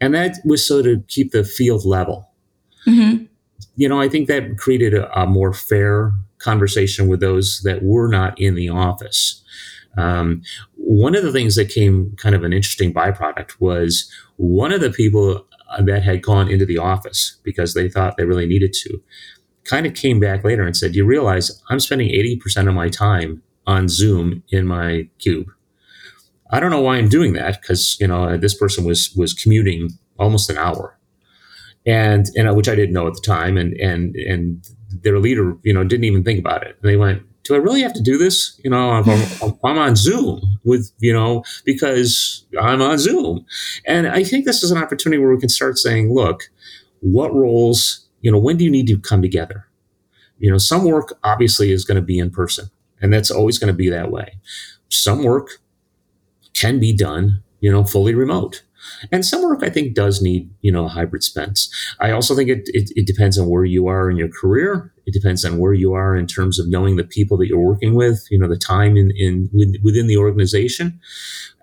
and 0.00 0.14
that 0.14 0.38
was 0.44 0.66
so 0.66 0.82
to 0.82 1.02
keep 1.08 1.32
the 1.32 1.44
field 1.44 1.84
level. 1.84 2.30
Mm-hmm. 2.86 3.24
You 3.76 3.88
know, 3.88 4.00
I 4.00 4.08
think 4.08 4.28
that 4.28 4.58
created 4.58 4.94
a, 4.94 5.20
a, 5.20 5.26
more 5.26 5.52
fair 5.52 6.12
conversation 6.38 7.08
with 7.08 7.20
those 7.20 7.60
that 7.64 7.82
were 7.82 8.08
not 8.08 8.38
in 8.40 8.54
the 8.54 8.68
office. 8.68 9.42
Um, 9.96 10.42
one 10.76 11.14
of 11.14 11.22
the 11.22 11.32
things 11.32 11.56
that 11.56 11.68
came 11.68 12.14
kind 12.16 12.34
of 12.34 12.44
an 12.44 12.52
interesting 12.52 12.92
byproduct 12.92 13.60
was 13.60 14.10
one 14.36 14.72
of 14.72 14.80
the 14.80 14.90
people 14.90 15.46
that 15.78 16.02
had 16.02 16.22
gone 16.22 16.48
into 16.48 16.66
the 16.66 16.78
office 16.78 17.38
because 17.42 17.74
they 17.74 17.88
thought 17.88 18.16
they 18.16 18.24
really 18.24 18.46
needed 18.46 18.72
to 18.72 19.02
kind 19.64 19.86
of 19.86 19.94
came 19.94 20.18
back 20.18 20.42
later 20.42 20.64
and 20.64 20.76
said, 20.76 20.92
"Do 20.92 20.98
You 20.98 21.04
realize 21.04 21.62
I'm 21.68 21.80
spending 21.80 22.08
80% 22.08 22.68
of 22.68 22.74
my 22.74 22.88
time 22.88 23.42
on 23.66 23.88
Zoom 23.88 24.42
in 24.50 24.66
my 24.66 25.08
cube. 25.18 25.46
I 26.50 26.58
don't 26.58 26.70
know 26.70 26.80
why 26.80 26.96
I'm 26.96 27.08
doing 27.08 27.32
that 27.34 27.60
because, 27.60 27.96
you 28.00 28.08
know, 28.08 28.36
this 28.36 28.54
person 28.54 28.84
was 28.84 29.14
was 29.16 29.32
commuting 29.32 29.90
almost 30.18 30.50
an 30.50 30.58
hour. 30.58 30.98
And 31.86 32.26
and 32.36 32.48
uh, 32.48 32.54
which 32.54 32.68
I 32.68 32.74
didn't 32.74 32.92
know 32.92 33.06
at 33.06 33.14
the 33.14 33.22
time 33.24 33.56
and 33.56 33.74
and 33.74 34.16
and 34.16 34.66
their 35.02 35.18
leader, 35.18 35.56
you 35.62 35.72
know, 35.72 35.84
didn't 35.84 36.04
even 36.04 36.24
think 36.24 36.40
about 36.40 36.66
it. 36.66 36.76
And 36.82 36.90
they 36.90 36.96
went, 36.96 37.22
do 37.44 37.54
I 37.54 37.58
really 37.58 37.82
have 37.82 37.94
to 37.94 38.02
do 38.02 38.18
this? 38.18 38.60
You 38.62 38.70
know, 38.70 38.90
I'm, 38.90 39.08
I'm, 39.64 39.78
on 39.78 39.96
Zoom 39.96 40.58
with, 40.64 40.92
you 40.98 41.12
know, 41.12 41.44
because 41.64 42.44
I'm 42.60 42.82
on 42.82 42.98
Zoom. 42.98 43.44
And 43.86 44.08
I 44.08 44.24
think 44.24 44.44
this 44.44 44.62
is 44.62 44.70
an 44.70 44.78
opportunity 44.78 45.20
where 45.20 45.30
we 45.30 45.40
can 45.40 45.48
start 45.48 45.78
saying, 45.78 46.12
look, 46.12 46.50
what 47.00 47.34
roles, 47.34 48.06
you 48.20 48.30
know, 48.30 48.38
when 48.38 48.56
do 48.56 48.64
you 48.64 48.70
need 48.70 48.86
to 48.88 48.98
come 48.98 49.22
together? 49.22 49.66
You 50.38 50.50
know, 50.50 50.58
some 50.58 50.84
work 50.84 51.18
obviously 51.22 51.70
is 51.72 51.84
going 51.84 51.96
to 51.96 52.02
be 52.02 52.18
in 52.18 52.30
person, 52.30 52.70
and 53.00 53.12
that's 53.12 53.30
always 53.30 53.58
going 53.58 53.72
to 53.72 53.76
be 53.76 53.90
that 53.90 54.10
way. 54.10 54.38
Some 54.88 55.22
work 55.22 55.58
can 56.54 56.78
be 56.78 56.94
done, 56.94 57.42
you 57.60 57.70
know, 57.70 57.84
fully 57.84 58.14
remote. 58.14 58.62
And 59.12 59.24
some 59.24 59.42
work 59.42 59.62
I 59.62 59.70
think 59.70 59.94
does 59.94 60.22
need, 60.22 60.50
you 60.60 60.72
know, 60.72 60.86
a 60.86 60.88
hybrid 60.88 61.22
spends. 61.22 61.70
I 62.00 62.10
also 62.10 62.34
think 62.34 62.48
it, 62.48 62.68
it, 62.72 62.90
it, 62.96 63.06
depends 63.06 63.38
on 63.38 63.48
where 63.48 63.64
you 63.64 63.86
are 63.86 64.10
in 64.10 64.16
your 64.16 64.28
career. 64.28 64.92
It 65.06 65.12
depends 65.12 65.44
on 65.44 65.58
where 65.58 65.72
you 65.72 65.92
are 65.92 66.16
in 66.16 66.26
terms 66.26 66.58
of 66.58 66.68
knowing 66.68 66.96
the 66.96 67.04
people 67.04 67.36
that 67.38 67.48
you're 67.48 67.58
working 67.58 67.94
with, 67.94 68.26
you 68.30 68.38
know, 68.38 68.48
the 68.48 68.56
time 68.56 68.96
in, 68.96 69.12
in 69.16 69.50
within 69.82 70.06
the 70.06 70.16
organization, 70.16 71.00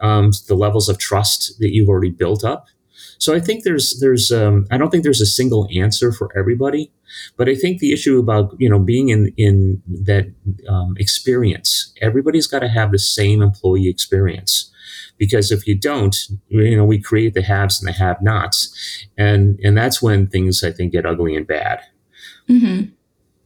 um, 0.02 0.32
the 0.48 0.56
levels 0.56 0.90
of 0.90 0.98
trust 0.98 1.60
that 1.60 1.74
you've 1.74 1.90
already 1.90 2.12
built 2.12 2.44
up. 2.44 2.68
So 3.20 3.34
I 3.34 3.40
think 3.40 3.64
there's 3.64 4.00
there's 4.00 4.32
um, 4.32 4.66
I 4.70 4.78
don't 4.78 4.90
think 4.90 5.04
there's 5.04 5.22
a 5.22 5.26
single 5.26 5.68
answer 5.76 6.12
for 6.12 6.30
everybody, 6.38 6.92
but 7.36 7.50
I 7.50 7.56
think 7.56 7.80
the 7.80 7.92
issue 7.92 8.20
about 8.20 8.56
you 8.60 8.70
know 8.70 8.80
being 8.80 9.10
in 9.10 9.34
in 9.38 9.82
that 10.04 10.28
um, 10.68 10.96
experience, 10.98 11.94
everybody's 12.02 12.48
got 12.48 12.60
to 12.60 12.68
have 12.68 12.92
the 12.92 13.00
same 13.00 13.42
employee 13.42 13.90
experience 13.90 14.72
because 15.18 15.52
if 15.52 15.68
you 15.68 15.78
don't, 15.78 16.16
you 16.50 16.78
know, 16.78 16.86
we 16.86 17.02
create 17.02 17.34
the 17.34 17.42
haves 17.42 17.82
and 17.82 17.88
the 17.88 17.98
have-nots, 17.98 19.06
and 19.18 19.60
and 19.64 19.78
that's 19.78 20.02
when 20.02 20.28
things 20.28 20.64
I 20.64 20.72
think 20.72 20.94
get 20.94 21.06
ugly 21.06 21.36
and 21.36 21.48
bad. 21.48 21.82
Mm-hmm. 22.50 22.92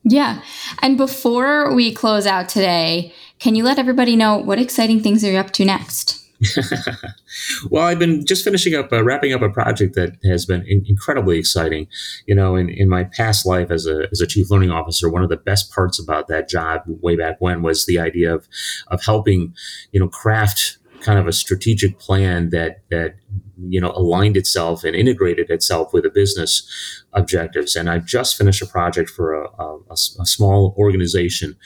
Yeah, 0.04 0.42
and 0.82 0.98
before 0.98 1.74
we 1.74 1.94
close 1.94 2.26
out 2.26 2.50
today, 2.50 3.14
can 3.40 3.56
you 3.56 3.64
let 3.64 3.80
everybody 3.80 4.16
know 4.16 4.38
what 4.38 4.60
exciting 4.60 5.02
things 5.02 5.24
are 5.24 5.32
you 5.32 5.38
up 5.38 5.52
to 5.52 5.66
next? 5.66 6.22
well, 7.70 7.84
I've 7.84 8.00
been 8.00 8.26
just 8.26 8.44
finishing 8.44 8.74
up, 8.76 8.92
uh, 8.92 9.04
wrapping 9.04 9.34
up 9.34 9.42
a 9.42 9.50
project 9.50 9.96
that 9.96 10.18
has 10.24 10.46
been 10.46 10.66
in- 10.68 10.84
incredibly 10.88 11.38
exciting. 11.38 11.88
You 12.26 12.36
know, 12.36 12.56
in, 12.56 12.70
in 12.70 12.90
my 12.90 13.04
past 13.04 13.46
life 13.46 13.72
as 13.72 13.86
a, 13.86 14.08
as 14.12 14.22
a 14.22 14.28
chief 14.28 14.50
learning 14.50 14.72
officer, 14.72 15.10
one 15.10 15.24
of 15.24 15.30
the 15.30 15.38
best 15.38 15.72
parts 15.72 16.00
about 16.00 16.28
that 16.28 16.50
job 16.50 16.82
way 16.88 17.16
back 17.16 17.40
when 17.40 17.62
was 17.62 17.86
the 17.86 18.00
idea 18.00 18.34
of, 18.34 18.48
of 18.88 19.04
helping, 19.04 19.54
you 19.92 20.00
know, 20.00 20.08
craft 20.08 20.78
kind 21.02 21.20
of 21.20 21.28
a 21.28 21.34
strategic 21.34 22.00
plan 22.00 22.50
that 22.52 22.84
that 22.90 23.16
you 23.58 23.80
know 23.80 23.92
aligned 23.92 24.38
itself 24.38 24.84
and 24.84 24.96
integrated 24.96 25.50
itself 25.50 25.94
with 25.94 26.04
the 26.04 26.10
business 26.10 26.68
objectives. 27.14 27.76
And 27.76 27.90
i've 27.90 28.06
just 28.06 28.38
finished 28.38 28.62
a 28.62 28.66
project 28.66 29.10
for 29.10 29.34
a, 29.34 29.48
a, 29.62 29.78
a, 29.92 30.26
small 30.26 30.76
organization. 30.78 31.58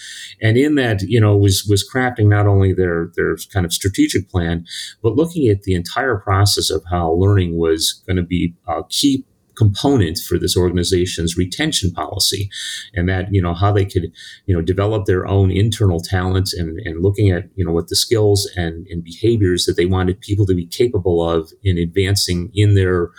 And 0.42 0.58
in 0.58 0.76
that 0.76 1.02
you 1.04 1.22
know 1.22 1.38
was 1.38 1.66
was 1.70 1.88
crafting 1.88 2.28
not 2.28 2.48
only 2.48 2.74
their 2.74 3.12
their 3.16 3.38
kind 3.54 3.66
of 3.66 3.74
strategic 3.74 4.30
plan 4.30 4.66
but 5.02 5.16
looking 5.16 5.48
at 5.48 5.64
the 5.64 5.76
entire 5.76 6.18
process 6.18 6.70
of 6.70 6.84
how 6.90 7.12
learning 7.12 7.58
was 7.58 8.04
going 8.06 8.18
to 8.18 8.24
be 8.24 8.56
a 8.68 8.84
key 8.90 9.26
component 9.56 10.18
for 10.18 10.38
this 10.38 10.58
organization's 10.58 11.38
retention 11.38 11.92
policy 11.92 12.50
and 12.94 13.08
that 13.10 13.34
you 13.34 13.42
know 13.42 13.54
how 13.54 13.72
they 13.72 13.86
could 13.86 14.12
you 14.46 14.56
know 14.56 14.62
develop 14.62 15.06
their 15.06 15.28
own 15.28 15.52
internal 15.52 16.00
talents 16.00 16.54
and, 16.54 16.80
and 16.80 17.02
looking 17.02 17.30
at 17.32 17.46
you 17.56 17.66
know 17.66 17.72
what 17.72 17.88
the 17.88 17.96
skills 17.96 18.50
and, 18.56 18.88
and 18.88 19.04
behaviors 19.04 19.66
that 19.66 19.78
they 19.78 19.86
wanted 19.86 20.20
people 20.22 20.46
to 20.46 20.56
be 20.56 20.66
capable 20.66 21.28
of 21.28 21.52
in 21.64 21.78
advancing 21.78 22.52
in 22.54 22.76
their 22.76 23.12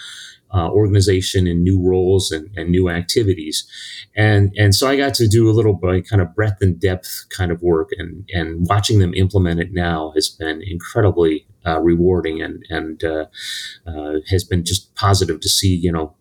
uh, 0.55 0.71
organization 0.71 1.47
and 1.47 1.63
new 1.63 1.81
roles 1.81 2.31
and, 2.31 2.51
and, 2.57 2.71
new 2.71 2.89
activities. 2.89 3.69
And, 4.15 4.53
and 4.57 4.75
so 4.75 4.89
I 4.89 4.97
got 4.97 5.13
to 5.15 5.27
do 5.27 5.51
a 5.51 5.53
little 5.53 5.75
bit 5.75 6.09
kind 6.09 6.23
of 6.23 6.35
breadth 6.35 6.63
and 6.63 6.81
depth 6.81 7.27
kind 7.31 7.51
of 7.51 7.63
work 7.63 7.91
and, 7.99 8.29
and 8.33 8.67
watching 8.69 9.01
them 9.01 9.13
implement 9.15 9.61
it 9.61 9.73
now 9.73 10.13
has 10.15 10.29
been 10.29 10.63
incredibly 10.63 11.47
uh, 11.67 11.81
rewarding 11.81 12.41
and, 12.41 12.65
and 12.71 13.05
uh, 13.05 13.27
uh 13.87 14.15
has 14.29 14.45
been 14.45 14.65
just 14.65 14.95
positive 14.95 15.41
to 15.41 15.49
see, 15.49 15.75
you 15.75 15.93
know, 15.93 16.15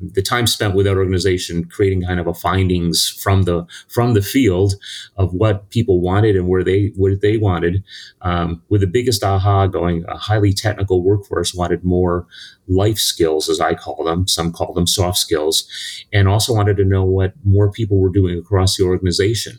the 0.00 0.22
time 0.22 0.46
spent 0.46 0.74
with 0.74 0.86
that 0.86 0.96
organization 0.96 1.64
creating 1.64 2.02
kind 2.02 2.20
of 2.20 2.26
a 2.26 2.34
findings 2.34 3.08
from 3.08 3.42
the 3.42 3.66
from 3.88 4.14
the 4.14 4.22
field 4.22 4.74
of 5.16 5.32
what 5.32 5.70
people 5.70 6.00
wanted 6.00 6.36
and 6.36 6.48
where 6.48 6.64
they 6.64 6.92
what 6.96 7.20
they 7.20 7.36
wanted. 7.36 7.82
Um, 8.22 8.62
with 8.68 8.80
the 8.80 8.86
biggest 8.86 9.22
aha 9.24 9.66
going 9.66 10.04
a 10.08 10.16
highly 10.16 10.52
technical 10.52 11.02
workforce 11.02 11.54
wanted 11.54 11.84
more 11.84 12.26
life 12.68 12.98
skills 12.98 13.48
as 13.48 13.60
i 13.60 13.74
call 13.74 14.04
them. 14.04 14.26
Some 14.28 14.52
call 14.52 14.72
them 14.72 14.86
soft 14.86 15.18
skills. 15.18 15.68
And 16.12 16.28
also 16.28 16.54
wanted 16.54 16.76
to 16.78 16.84
know 16.84 17.04
what 17.04 17.34
more 17.44 17.70
people 17.70 17.98
were 17.98 18.12
doing 18.12 18.38
across 18.38 18.76
the 18.76 18.84
organization 18.84 19.58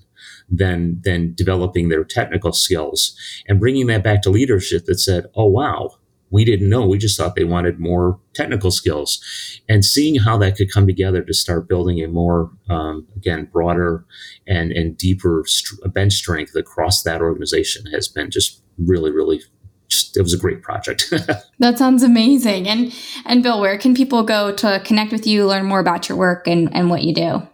than 0.49 0.99
than 1.03 1.33
developing 1.35 1.89
their 1.89 2.03
technical 2.03 2.51
skills 2.51 3.15
and 3.47 3.59
bringing 3.59 3.87
that 3.87 4.03
back 4.03 4.21
to 4.21 4.29
leadership 4.29 4.85
that 4.85 4.99
said 4.99 5.25
oh 5.35 5.45
wow 5.45 5.97
we 6.33 6.43
didn't 6.43 6.67
know. 6.67 6.87
We 6.87 6.97
just 6.97 7.15
thought 7.15 7.35
they 7.35 7.43
wanted 7.43 7.79
more 7.79 8.19
technical 8.33 8.71
skills. 8.71 9.23
And 9.69 9.85
seeing 9.85 10.15
how 10.15 10.35
that 10.39 10.57
could 10.57 10.73
come 10.73 10.87
together 10.87 11.21
to 11.21 11.33
start 11.33 11.69
building 11.69 12.03
a 12.03 12.07
more, 12.07 12.49
um, 12.69 13.07
again, 13.15 13.47
broader 13.53 14.03
and, 14.47 14.71
and 14.71 14.97
deeper 14.97 15.43
st- 15.45 15.93
bench 15.93 16.13
strength 16.13 16.55
across 16.55 17.03
that 17.03 17.21
organization 17.21 17.85
has 17.93 18.07
been 18.07 18.31
just 18.31 18.63
really, 18.79 19.11
really 19.11 19.43
just, 19.89 20.17
it 20.17 20.23
was 20.23 20.33
a 20.33 20.37
great 20.39 20.63
project. 20.63 21.13
that 21.59 21.77
sounds 21.77 22.01
amazing. 22.01 22.67
And 22.67 22.91
and 23.25 23.43
Bill, 23.43 23.61
where 23.61 23.77
can 23.77 23.93
people 23.93 24.23
go 24.23 24.51
to 24.55 24.81
connect 24.83 25.11
with 25.11 25.27
you, 25.27 25.45
learn 25.45 25.65
more 25.65 25.79
about 25.79 26.09
your 26.09 26.17
work 26.17 26.47
and, 26.47 26.75
and 26.75 26.89
what 26.89 27.03
you 27.03 27.13
do? 27.13 27.47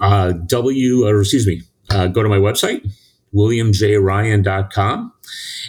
Uh, 0.00 0.32
w 0.32 1.06
or 1.06 1.20
excuse 1.20 1.46
me, 1.46 1.62
uh, 1.90 2.06
go 2.06 2.22
to 2.22 2.28
my 2.28 2.38
website, 2.38 2.88
williamjryan.com. 3.34 5.12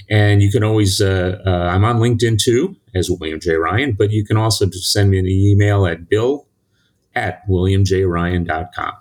And 0.10 0.42
you 0.42 0.52
can 0.52 0.64
always, 0.64 1.02
uh, 1.02 1.42
uh, 1.46 1.50
I'm 1.50 1.86
on 1.86 2.00
LinkedIn 2.00 2.42
too 2.42 2.76
as 2.96 3.10
William 3.10 3.40
J. 3.40 3.56
Ryan, 3.56 3.94
but 3.94 4.12
you 4.12 4.26
can 4.26 4.38
also 4.38 4.66
just 4.66 4.92
send 4.92 5.12
me 5.12 5.20
an 5.20 5.28
email 5.28 5.86
at 5.86 6.10
bill 6.10 6.48
at 7.16 7.48
williamjryan.com. 7.48 8.94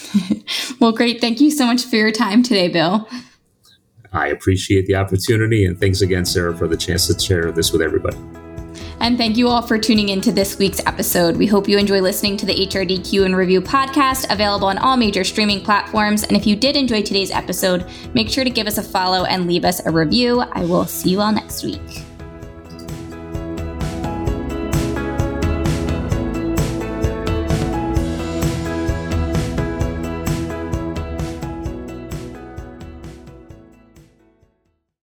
well, 0.80 0.92
great. 0.92 1.20
Thank 1.20 1.40
you 1.40 1.50
so 1.50 1.66
much 1.66 1.84
for 1.84 1.96
your 1.96 2.12
time 2.12 2.42
today, 2.42 2.68
Bill. 2.68 3.08
I 4.12 4.28
appreciate 4.28 4.86
the 4.86 4.94
opportunity. 4.96 5.64
And 5.64 5.78
thanks 5.78 6.00
again, 6.00 6.24
Sarah, 6.24 6.56
for 6.56 6.68
the 6.68 6.76
chance 6.76 7.06
to 7.08 7.18
share 7.18 7.50
this 7.52 7.72
with 7.72 7.82
everybody. 7.82 8.18
And 9.02 9.18
thank 9.18 9.36
you 9.36 9.48
all 9.48 9.62
for 9.62 9.78
tuning 9.78 10.10
into 10.10 10.30
this 10.30 10.58
week's 10.58 10.80
episode. 10.86 11.36
We 11.36 11.48
hope 11.48 11.68
you 11.68 11.76
enjoy 11.76 12.00
listening 12.00 12.36
to 12.36 12.46
the 12.46 12.54
HRDQ 12.54 13.24
and 13.24 13.36
Review 13.36 13.60
podcast, 13.60 14.30
available 14.30 14.68
on 14.68 14.78
all 14.78 14.96
major 14.96 15.24
streaming 15.24 15.60
platforms. 15.60 16.22
And 16.22 16.36
if 16.36 16.46
you 16.46 16.54
did 16.54 16.76
enjoy 16.76 17.02
today's 17.02 17.32
episode, 17.32 17.84
make 18.14 18.30
sure 18.30 18.44
to 18.44 18.50
give 18.50 18.68
us 18.68 18.78
a 18.78 18.82
follow 18.82 19.24
and 19.24 19.48
leave 19.48 19.64
us 19.64 19.84
a 19.84 19.90
review. 19.90 20.42
I 20.52 20.64
will 20.64 20.86
see 20.86 21.10
you 21.10 21.20
all 21.20 21.32
next 21.32 21.64
week. 21.64 21.80